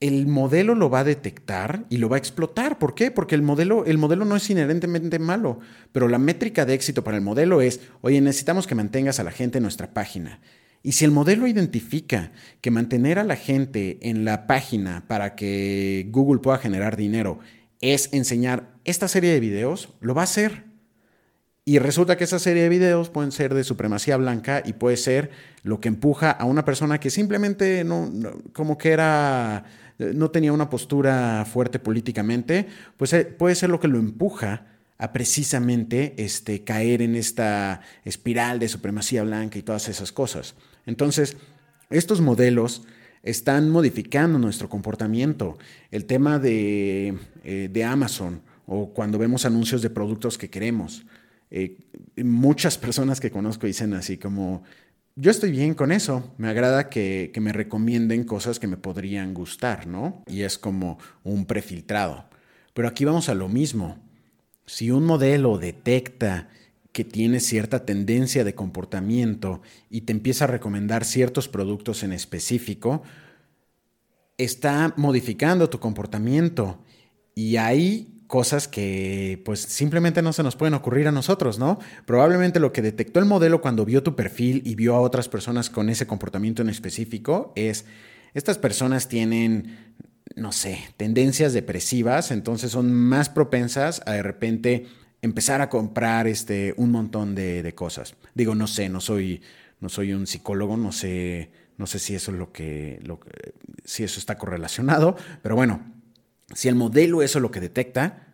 el 0.00 0.26
modelo 0.28 0.74
lo 0.74 0.90
va 0.90 1.00
a 1.00 1.04
detectar 1.04 1.84
y 1.88 1.96
lo 1.96 2.08
va 2.08 2.16
a 2.16 2.18
explotar. 2.18 2.78
¿Por 2.78 2.94
qué? 2.94 3.10
Porque 3.10 3.34
el 3.34 3.42
modelo, 3.42 3.84
el 3.84 3.98
modelo 3.98 4.24
no 4.24 4.36
es 4.36 4.48
inherentemente 4.48 5.18
malo, 5.18 5.58
pero 5.92 6.08
la 6.08 6.18
métrica 6.18 6.64
de 6.64 6.74
éxito 6.74 7.02
para 7.02 7.16
el 7.16 7.22
modelo 7.22 7.60
es, 7.60 7.80
oye, 8.00 8.20
necesitamos 8.20 8.66
que 8.66 8.76
mantengas 8.76 9.18
a 9.18 9.24
la 9.24 9.32
gente 9.32 9.58
en 9.58 9.62
nuestra 9.62 9.92
página. 9.92 10.40
Y 10.82 10.92
si 10.92 11.04
el 11.04 11.10
modelo 11.10 11.48
identifica 11.48 12.30
que 12.60 12.70
mantener 12.70 13.18
a 13.18 13.24
la 13.24 13.34
gente 13.34 13.98
en 14.02 14.24
la 14.24 14.46
página 14.46 15.04
para 15.08 15.34
que 15.34 16.06
Google 16.10 16.40
pueda 16.40 16.58
generar 16.58 16.96
dinero 16.96 17.40
es 17.80 18.08
enseñar 18.12 18.74
esta 18.84 19.08
serie 19.08 19.32
de 19.32 19.40
videos, 19.40 19.94
lo 20.00 20.14
va 20.14 20.22
a 20.22 20.24
hacer. 20.24 20.64
Y 21.64 21.80
resulta 21.80 22.16
que 22.16 22.24
esa 22.24 22.38
serie 22.38 22.62
de 22.62 22.68
videos 22.70 23.10
pueden 23.10 23.30
ser 23.30 23.52
de 23.52 23.62
supremacía 23.62 24.16
blanca 24.16 24.62
y 24.64 24.72
puede 24.72 24.96
ser 24.96 25.30
lo 25.62 25.80
que 25.80 25.88
empuja 25.88 26.30
a 26.30 26.44
una 26.44 26.64
persona 26.64 26.98
que 26.98 27.10
simplemente 27.10 27.84
no 27.84 28.10
como 28.54 28.78
que 28.78 28.92
era 28.92 29.64
no 29.98 30.30
tenía 30.30 30.52
una 30.52 30.70
postura 30.70 31.44
fuerte 31.44 31.78
políticamente, 31.78 32.66
pues 32.96 33.12
eh, 33.12 33.24
puede 33.24 33.54
ser 33.54 33.70
lo 33.70 33.80
que 33.80 33.88
lo 33.88 33.98
empuja 33.98 34.66
a 34.98 35.12
precisamente 35.12 36.14
este, 36.16 36.64
caer 36.64 37.02
en 37.02 37.14
esta 37.14 37.80
espiral 38.04 38.58
de 38.58 38.68
supremacía 38.68 39.22
blanca 39.22 39.58
y 39.58 39.62
todas 39.62 39.88
esas 39.88 40.12
cosas. 40.12 40.54
Entonces, 40.86 41.36
estos 41.90 42.20
modelos 42.20 42.82
están 43.22 43.70
modificando 43.70 44.38
nuestro 44.38 44.68
comportamiento. 44.68 45.58
El 45.90 46.04
tema 46.04 46.38
de, 46.38 47.16
eh, 47.44 47.68
de 47.70 47.84
Amazon 47.84 48.42
o 48.66 48.92
cuando 48.92 49.18
vemos 49.18 49.44
anuncios 49.44 49.82
de 49.82 49.90
productos 49.90 50.36
que 50.38 50.50
queremos. 50.50 51.06
Eh, 51.50 51.78
muchas 52.16 52.76
personas 52.78 53.20
que 53.20 53.30
conozco 53.30 53.66
dicen 53.66 53.94
así 53.94 54.18
como, 54.18 54.62
yo 55.20 55.32
estoy 55.32 55.50
bien 55.50 55.74
con 55.74 55.90
eso. 55.90 56.32
Me 56.38 56.48
agrada 56.48 56.88
que, 56.88 57.32
me 57.40 57.52
recomienden 57.52 58.22
cosas 58.22 58.60
que 58.60 58.68
me 58.68 58.76
podrían 58.76 59.34
gustar, 59.34 59.88
¿no? 59.88 60.22
Y 60.28 60.42
es 60.42 60.58
como 60.58 60.98
un 61.24 61.44
prefiltrado. 61.44 62.26
Pero 62.72 62.86
aquí 62.86 63.04
vamos 63.04 63.28
a 63.28 63.34
lo 63.34 63.48
mismo. 63.48 63.98
Si 64.64 64.92
un 64.92 65.04
modelo 65.04 65.58
detecta 65.58 66.48
que 66.92 67.02
tiene 67.02 67.40
cierta 67.40 67.84
tendencia 67.84 68.44
de 68.44 68.54
comportamiento 68.54 69.60
y 69.90 70.02
te 70.02 70.12
empieza 70.12 70.44
a 70.44 70.48
recomendar 70.48 71.04
ciertos 71.04 71.48
productos 71.48 72.04
en 72.04 72.12
específico, 72.12 73.02
está 74.36 74.94
modificando 74.96 75.68
tu 75.68 75.80
comportamiento. 75.80 76.78
Y 77.34 77.56
ahí 77.56 78.17
cosas 78.28 78.68
que 78.68 79.40
pues 79.44 79.60
simplemente 79.60 80.22
no 80.22 80.32
se 80.32 80.42
nos 80.42 80.54
pueden 80.54 80.74
ocurrir 80.74 81.08
a 81.08 81.12
nosotros, 81.12 81.58
¿no? 81.58 81.80
Probablemente 82.04 82.60
lo 82.60 82.72
que 82.72 82.82
detectó 82.82 83.18
el 83.18 83.24
modelo 83.24 83.60
cuando 83.62 83.86
vio 83.86 84.02
tu 84.02 84.14
perfil 84.14 84.62
y 84.64 84.74
vio 84.74 84.94
a 84.94 85.00
otras 85.00 85.28
personas 85.28 85.70
con 85.70 85.88
ese 85.88 86.06
comportamiento 86.06 86.60
en 86.60 86.68
específico 86.68 87.52
es, 87.56 87.86
estas 88.34 88.58
personas 88.58 89.08
tienen, 89.08 89.94
no 90.36 90.52
sé, 90.52 90.78
tendencias 90.98 91.54
depresivas, 91.54 92.30
entonces 92.30 92.70
son 92.70 92.92
más 92.92 93.30
propensas 93.30 94.02
a 94.04 94.12
de 94.12 94.22
repente 94.22 94.86
empezar 95.22 95.62
a 95.62 95.70
comprar 95.70 96.26
este, 96.26 96.74
un 96.76 96.90
montón 96.90 97.34
de, 97.34 97.72
cosas. 97.74 98.14
Digo, 98.34 98.54
no 98.54 98.66
sé, 98.66 98.90
no 98.90 99.00
soy, 99.00 99.40
no 99.80 99.88
soy 99.88 100.12
un 100.12 100.26
psicólogo, 100.26 100.76
no 100.76 100.92
sé, 100.92 101.50
no 101.78 101.86
sé 101.86 101.98
si 101.98 102.14
eso 102.14 102.30
es 102.30 102.36
lo 102.36 102.52
que, 102.52 103.00
lo, 103.02 103.20
si 103.84 104.04
eso 104.04 104.20
está 104.20 104.36
correlacionado, 104.36 105.16
pero 105.42 105.56
bueno, 105.56 105.97
si 106.54 106.68
el 106.68 106.74
modelo 106.74 107.22
eso 107.22 107.40
lo 107.40 107.50
que 107.50 107.60
detecta, 107.60 108.26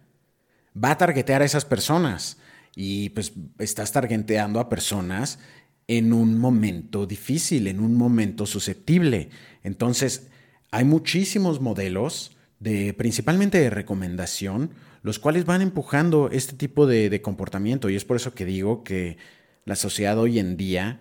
va 0.82 0.92
a 0.92 0.98
targetear 0.98 1.42
a 1.42 1.44
esas 1.44 1.64
personas. 1.64 2.38
Y 2.76 3.10
pues 3.10 3.32
estás 3.58 3.92
targeteando 3.92 4.60
a 4.60 4.68
personas 4.68 5.38
en 5.86 6.12
un 6.12 6.38
momento 6.38 7.06
difícil, 7.06 7.66
en 7.66 7.80
un 7.80 7.96
momento 7.96 8.46
susceptible. 8.46 9.30
Entonces, 9.62 10.28
hay 10.70 10.84
muchísimos 10.84 11.60
modelos, 11.60 12.36
de, 12.58 12.94
principalmente 12.94 13.58
de 13.58 13.70
recomendación, 13.70 14.70
los 15.02 15.18
cuales 15.18 15.44
van 15.44 15.60
empujando 15.60 16.30
este 16.32 16.54
tipo 16.54 16.86
de, 16.86 17.20
comportamiento. 17.20 17.90
Y 17.90 17.96
es 17.96 18.04
por 18.04 18.16
eso 18.16 18.34
que 18.34 18.44
digo 18.44 18.82
que 18.82 19.18
la 19.66 19.76
sociedad 19.76 20.18
hoy 20.18 20.38
en 20.38 20.56
día 20.56 21.00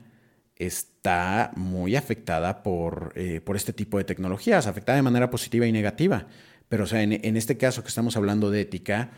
está 0.57 1.51
muy 1.55 1.95
afectada 1.95 2.61
por, 2.63 3.13
eh, 3.15 3.41
por 3.41 3.55
este 3.55 3.73
tipo 3.73 3.97
de 3.97 4.03
tecnologías, 4.03 4.67
afectada 4.67 4.97
de 4.97 5.01
manera 5.01 5.29
positiva 5.29 5.65
y 5.65 5.71
negativa. 5.71 6.27
Pero, 6.73 6.85
o 6.85 6.87
sea, 6.87 7.03
en, 7.03 7.37
este 7.37 7.55
caso 7.55 7.83
que 7.83 7.89
estamos 7.89 8.17
hablando 8.17 8.49
de 8.49 8.61
ética, 8.61 9.11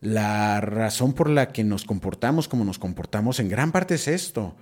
la 0.00 0.60
razón 0.60 1.14
por 1.14 1.30
la 1.30 1.52
que 1.52 1.64
nos 1.64 1.86
comportamos 1.86 2.48
como 2.48 2.66
nos 2.66 2.78
comportamos 2.78 3.40
en 3.40 3.48
gran 3.48 3.72
parte 3.72 3.94
es 3.94 4.08
esto. 4.08 4.56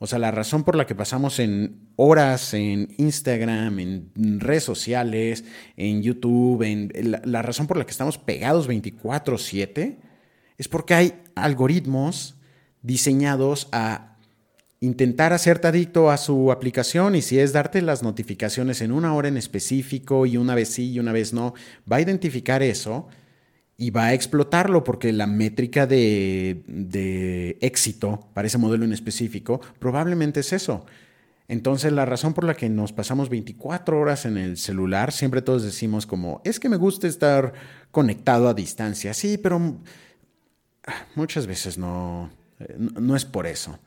O 0.00 0.08
sea, 0.08 0.18
la 0.18 0.32
razón 0.32 0.64
por 0.64 0.74
la 0.74 0.84
que 0.84 0.96
pasamos 0.96 1.38
en 1.38 1.90
horas 1.94 2.54
en 2.54 2.92
Instagram, 2.98 3.78
en 3.78 4.40
redes 4.40 4.64
sociales, 4.64 5.44
en 5.76 6.02
YouTube, 6.02 6.64
en, 6.64 6.90
la, 7.22 7.42
razón 7.42 7.68
por 7.68 7.76
la 7.76 7.86
que 7.86 7.92
estamos 7.92 8.18
pegados 8.18 8.68
24/7 8.68 9.96
es 10.58 10.66
porque 10.66 10.94
hay 10.94 11.22
algoritmos 11.36 12.34
diseñados 12.82 13.68
a 13.70 14.15
intentar 14.80 15.32
hacerte 15.32 15.68
adicto 15.68 16.10
a 16.10 16.16
su 16.16 16.52
aplicación 16.52 17.14
y 17.14 17.22
si 17.22 17.38
es 17.38 17.52
darte 17.52 17.80
las 17.82 18.02
notificaciones 18.02 18.80
en 18.82 18.92
una 18.92 19.14
hora 19.14 19.28
en 19.28 19.36
específico 19.36 20.26
y 20.26 20.36
una 20.36 20.54
vez 20.54 20.68
sí 20.68 20.92
y 20.92 20.98
una 20.98 21.12
vez 21.12 21.32
no, 21.32 21.54
va 21.90 21.96
a 21.96 22.00
identificar 22.00 22.62
eso 22.62 23.08
y 23.78 23.90
va 23.90 24.06
a 24.06 24.14
explotarlo 24.14 24.84
porque 24.84 25.12
la 25.12 25.26
métrica 25.26 25.86
de, 25.86 27.58
éxito 27.60 28.28
para 28.34 28.46
ese 28.46 28.58
modelo 28.58 28.84
en 28.84 28.92
específico 28.92 29.60
probablemente 29.78 30.40
es 30.40 30.52
eso. 30.52 30.84
Entonces 31.48 31.92
la 31.92 32.04
razón 32.04 32.34
por 32.34 32.44
la 32.44 32.54
que 32.54 32.68
nos 32.68 32.92
pasamos 32.92 33.28
24 33.28 34.00
horas 34.00 34.24
en 34.26 34.36
el 34.36 34.56
celular, 34.56 35.12
siempre 35.12 35.42
todos 35.42 35.62
decimos 35.62 36.04
como, 36.04 36.40
es 36.44 36.58
que 36.58 36.68
me 36.68 36.76
gusta 36.76 37.06
estar 37.06 37.52
conectado 37.92 38.48
a 38.48 38.54
distancia, 38.54 39.14
sí, 39.14 39.38
pero 39.38 39.78
muchas 41.14 41.46
veces 41.46 41.78
no, 41.78 42.30
no 42.78 43.14
es 43.14 43.24
por 43.24 43.46
eso. 43.46 43.78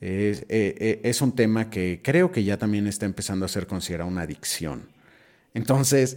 Es, 0.00 0.42
eh, 0.42 0.74
eh, 0.78 1.00
es, 1.04 1.20
un 1.20 1.32
tema 1.32 1.68
que 1.68 2.00
creo 2.02 2.32
que 2.32 2.42
ya 2.42 2.56
también 2.56 2.86
está 2.86 3.04
empezando 3.04 3.44
a 3.44 3.48
ser 3.48 3.66
considerado 3.66 4.08
una 4.08 4.22
adicción. 4.22 4.88
Entonces, 5.52 6.16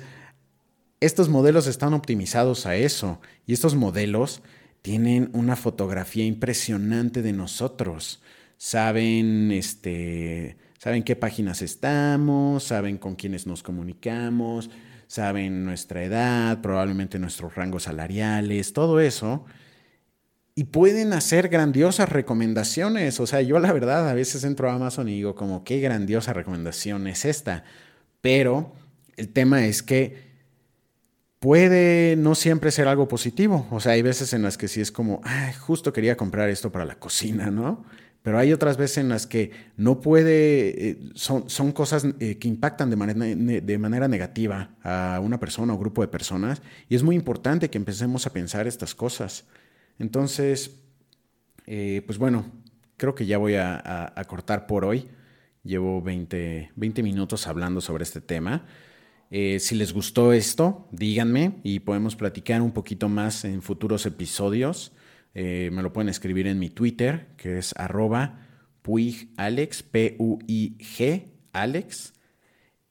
estos 1.02 1.28
modelos 1.28 1.67
están 1.67 1.93
optimizados 1.93 2.65
a 2.65 2.78
eso 2.78 3.19
y 3.46 3.52
estos 3.52 3.76
modelos 3.76 4.41
tienen 4.82 5.30
una 5.34 5.58
fotografía 5.58 6.26
impresionante 6.26 7.22
de 7.22 7.34
nosotros. 7.34 8.22
Saben, 8.58 9.52
este, 9.52 10.56
saben 10.78 11.04
qué 11.04 11.17
páginas 11.17 11.62
estamos, 11.62 12.63
saben 12.63 12.98
con 12.98 13.15
quiénes 13.15 13.46
nos 13.48 13.63
comunicamos, 13.63 14.69
saben 15.08 15.65
nuestra 15.65 16.04
edad, 16.04 16.62
probablemente 16.62 17.19
nuestros 17.19 17.54
rangos 17.56 17.84
salariales, 17.84 18.72
todo 18.72 19.02
eso 19.02 19.46
y 20.56 20.66
pueden 20.66 21.13
hacer 21.13 21.50
grandiosas 21.50 22.10
recomendaciones. 22.10 23.20
O 23.20 23.28
sea, 23.28 23.42
yo 23.42 23.60
la 23.60 23.74
verdad 23.74 24.10
a 24.10 24.13
veces 24.13 24.44
entro 24.44 24.70
a 24.70 24.76
Amazon 24.76 25.10
y 25.10 25.16
digo 25.16 25.36
como, 25.36 25.63
qué 25.63 25.80
grandiosa 25.80 26.34
recomendación 26.34 27.08
es 27.08 27.26
esta. 27.26 27.63
Pero 28.22 28.74
el 29.18 29.30
tema 29.30 29.66
es 29.66 29.82
que 29.82 30.32
puede 31.39 32.16
no 32.16 32.36
siempre 32.36 32.72
ser 32.72 32.88
algo 32.88 33.08
positivo. 33.08 33.68
O 33.72 33.80
sea, 33.80 33.94
hay 33.94 34.04
veces 34.04 34.34
en 34.34 34.44
las 34.44 34.58
que 34.58 34.68
sí 34.68 34.80
es 34.80 34.92
como, 34.92 35.22
Ay, 35.24 35.54
justo 35.54 35.92
quería 35.92 36.18
comprar 36.18 36.50
esto 36.50 36.72
para 36.72 36.86
la 36.86 36.96
cocina, 36.96 37.50
¿no? 37.50 37.84
Pero 38.22 38.39
hay 38.39 38.54
otras 38.54 38.78
veces 38.78 39.00
en 39.00 39.10
las 39.10 39.28
que 39.28 39.52
no 39.76 40.00
puede, 40.00 40.89
eh, 40.92 41.00
son, 41.13 41.50
son, 41.50 41.74
cosas 41.74 42.08
eh, 42.22 42.38
que 42.38 42.48
impactan 42.48 42.89
de 42.89 42.96
manera, 42.96 43.20
de 43.20 43.78
manera 43.78 44.08
negativa 44.08 44.70
a 44.82 45.20
una 45.22 45.42
persona 45.42 45.74
o 45.74 45.78
grupo 45.78 46.02
de 46.02 46.08
personas. 46.08 46.62
Y 46.88 46.96
es 46.96 47.04
muy 47.04 47.18
importante 47.18 47.70
que 47.70 47.78
empecemos 47.78 48.26
a 48.26 48.32
pensar 48.32 48.66
estas 48.66 48.96
cosas. 48.96 49.44
Entonces, 50.00 50.84
eh, 51.66 52.02
pues 52.06 52.18
bueno, 52.18 52.46
creo 52.98 53.16
que 53.16 53.26
ya 53.26 53.38
voy 53.38 53.56
a, 53.56 54.14
cortar 54.28 54.68
por 54.68 54.86
hoy. 54.86 55.08
Llevo 55.64 56.02
20, 56.02 56.72
20, 56.76 57.04
minutos 57.04 57.48
hablando 57.48 57.80
sobre 57.80 58.04
este 58.04 58.22
tema. 58.22 58.66
Eh, 59.32 59.60
si 59.60 59.76
les 59.76 59.94
gustó 59.94 60.34
esto, 60.34 60.88
díganme 60.92 61.60
y 61.64 61.80
podemos 61.80 62.16
platicar 62.16 62.62
un 62.62 62.72
poquito 62.72 63.10
más 63.10 63.46
en 63.46 63.62
futuros 63.62 64.06
episodios. 64.06 64.92
Eh, 65.34 65.70
me 65.72 65.82
lo 65.82 65.94
pueden 65.94 66.10
escribir 66.10 66.48
en 66.48 66.60
mi 66.60 66.70
Twitter, 66.70 67.30
que 67.38 67.58
es 67.58 67.74
arroba 67.78 68.48
puigalex, 68.82 69.82
P-U-I-G, 69.84 71.24
Alex. 71.54 72.14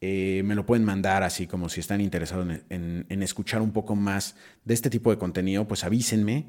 me 0.00 0.54
lo 0.54 0.64
pueden 0.64 0.84
mandar 0.84 1.22
así 1.22 1.46
como 1.46 1.68
si 1.68 1.80
están 1.80 2.00
interesados 2.00 2.48
en, 2.70 3.06
en, 3.08 3.22
escuchar 3.22 3.60
un 3.60 3.72
poco 3.72 3.94
más 3.94 4.34
de 4.64 4.74
este 4.74 4.88
tipo 4.88 5.10
de 5.10 5.18
contenido, 5.18 5.68
pues 5.68 5.84
avísenme 5.84 6.46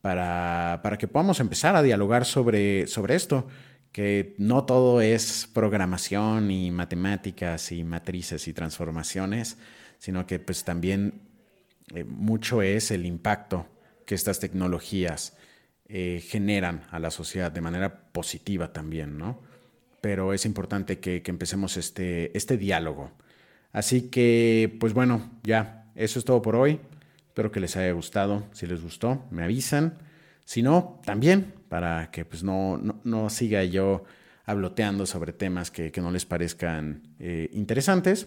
para, 0.00 0.80
para 0.82 0.98
que 0.98 1.08
podamos 1.08 1.40
empezar 1.40 1.76
a 1.76 1.82
dialogar 1.82 2.24
sobre, 2.24 2.86
sobre 2.86 3.14
esto, 3.14 3.46
que 3.92 4.34
no 4.38 4.64
todo 4.64 5.00
es 5.00 5.48
programación 5.52 6.50
y 6.50 6.70
matemáticas 6.70 7.72
y 7.72 7.84
matrices 7.84 8.46
y 8.48 8.52
transformaciones, 8.52 9.58
sino 9.98 10.26
que 10.26 10.38
pues 10.38 10.64
también 10.64 11.22
eh, 11.94 12.04
mucho 12.04 12.62
es 12.62 12.90
el 12.90 13.04
impacto 13.04 13.66
que 14.06 14.14
estas 14.14 14.40
tecnologías 14.40 15.36
eh, 15.88 16.24
generan 16.26 16.86
a 16.90 16.98
la 16.98 17.10
sociedad 17.10 17.50
de 17.50 17.60
manera 17.60 18.12
positiva 18.12 18.72
también, 18.72 19.18
¿no? 19.18 19.42
Pero 20.00 20.32
es 20.32 20.46
importante 20.46 21.00
que, 21.00 21.22
que 21.22 21.30
empecemos 21.30 21.76
este, 21.76 22.36
este 22.36 22.56
diálogo. 22.56 23.10
Así 23.72 24.08
que, 24.08 24.76
pues 24.80 24.94
bueno, 24.94 25.30
ya, 25.42 25.90
eso 25.94 26.18
es 26.18 26.24
todo 26.24 26.40
por 26.42 26.56
hoy. 26.56 26.80
Espero 27.30 27.52
que 27.52 27.60
les 27.60 27.76
haya 27.76 27.92
gustado. 27.92 28.42
Si 28.50 28.66
les 28.66 28.82
gustó, 28.82 29.24
me 29.30 29.44
avisan. 29.44 29.98
Si 30.44 30.62
no, 30.62 31.00
también, 31.04 31.54
para 31.68 32.10
que 32.10 32.24
pues, 32.24 32.42
no, 32.42 32.76
no, 33.04 33.30
siga 33.30 33.62
yo 33.62 34.02
habloteando 34.44 35.06
sobre 35.06 35.32
temas 35.32 35.70
que, 35.70 35.92
no 35.98 36.10
les 36.10 36.26
parezcan 36.26 37.02
eh, 37.20 37.48
interesantes. 37.52 38.26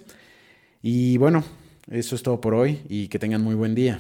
Y 0.81 1.17
bueno, 1.17 1.43
eso 1.91 2.15
es 2.15 2.23
todo 2.23 2.39
por 2.39 2.53
hoy 2.53 2.79
y 2.87 3.09
que 3.09 3.19
tengan 3.19 3.41
muy 3.41 3.55
buen 3.55 3.75
día. 3.75 3.99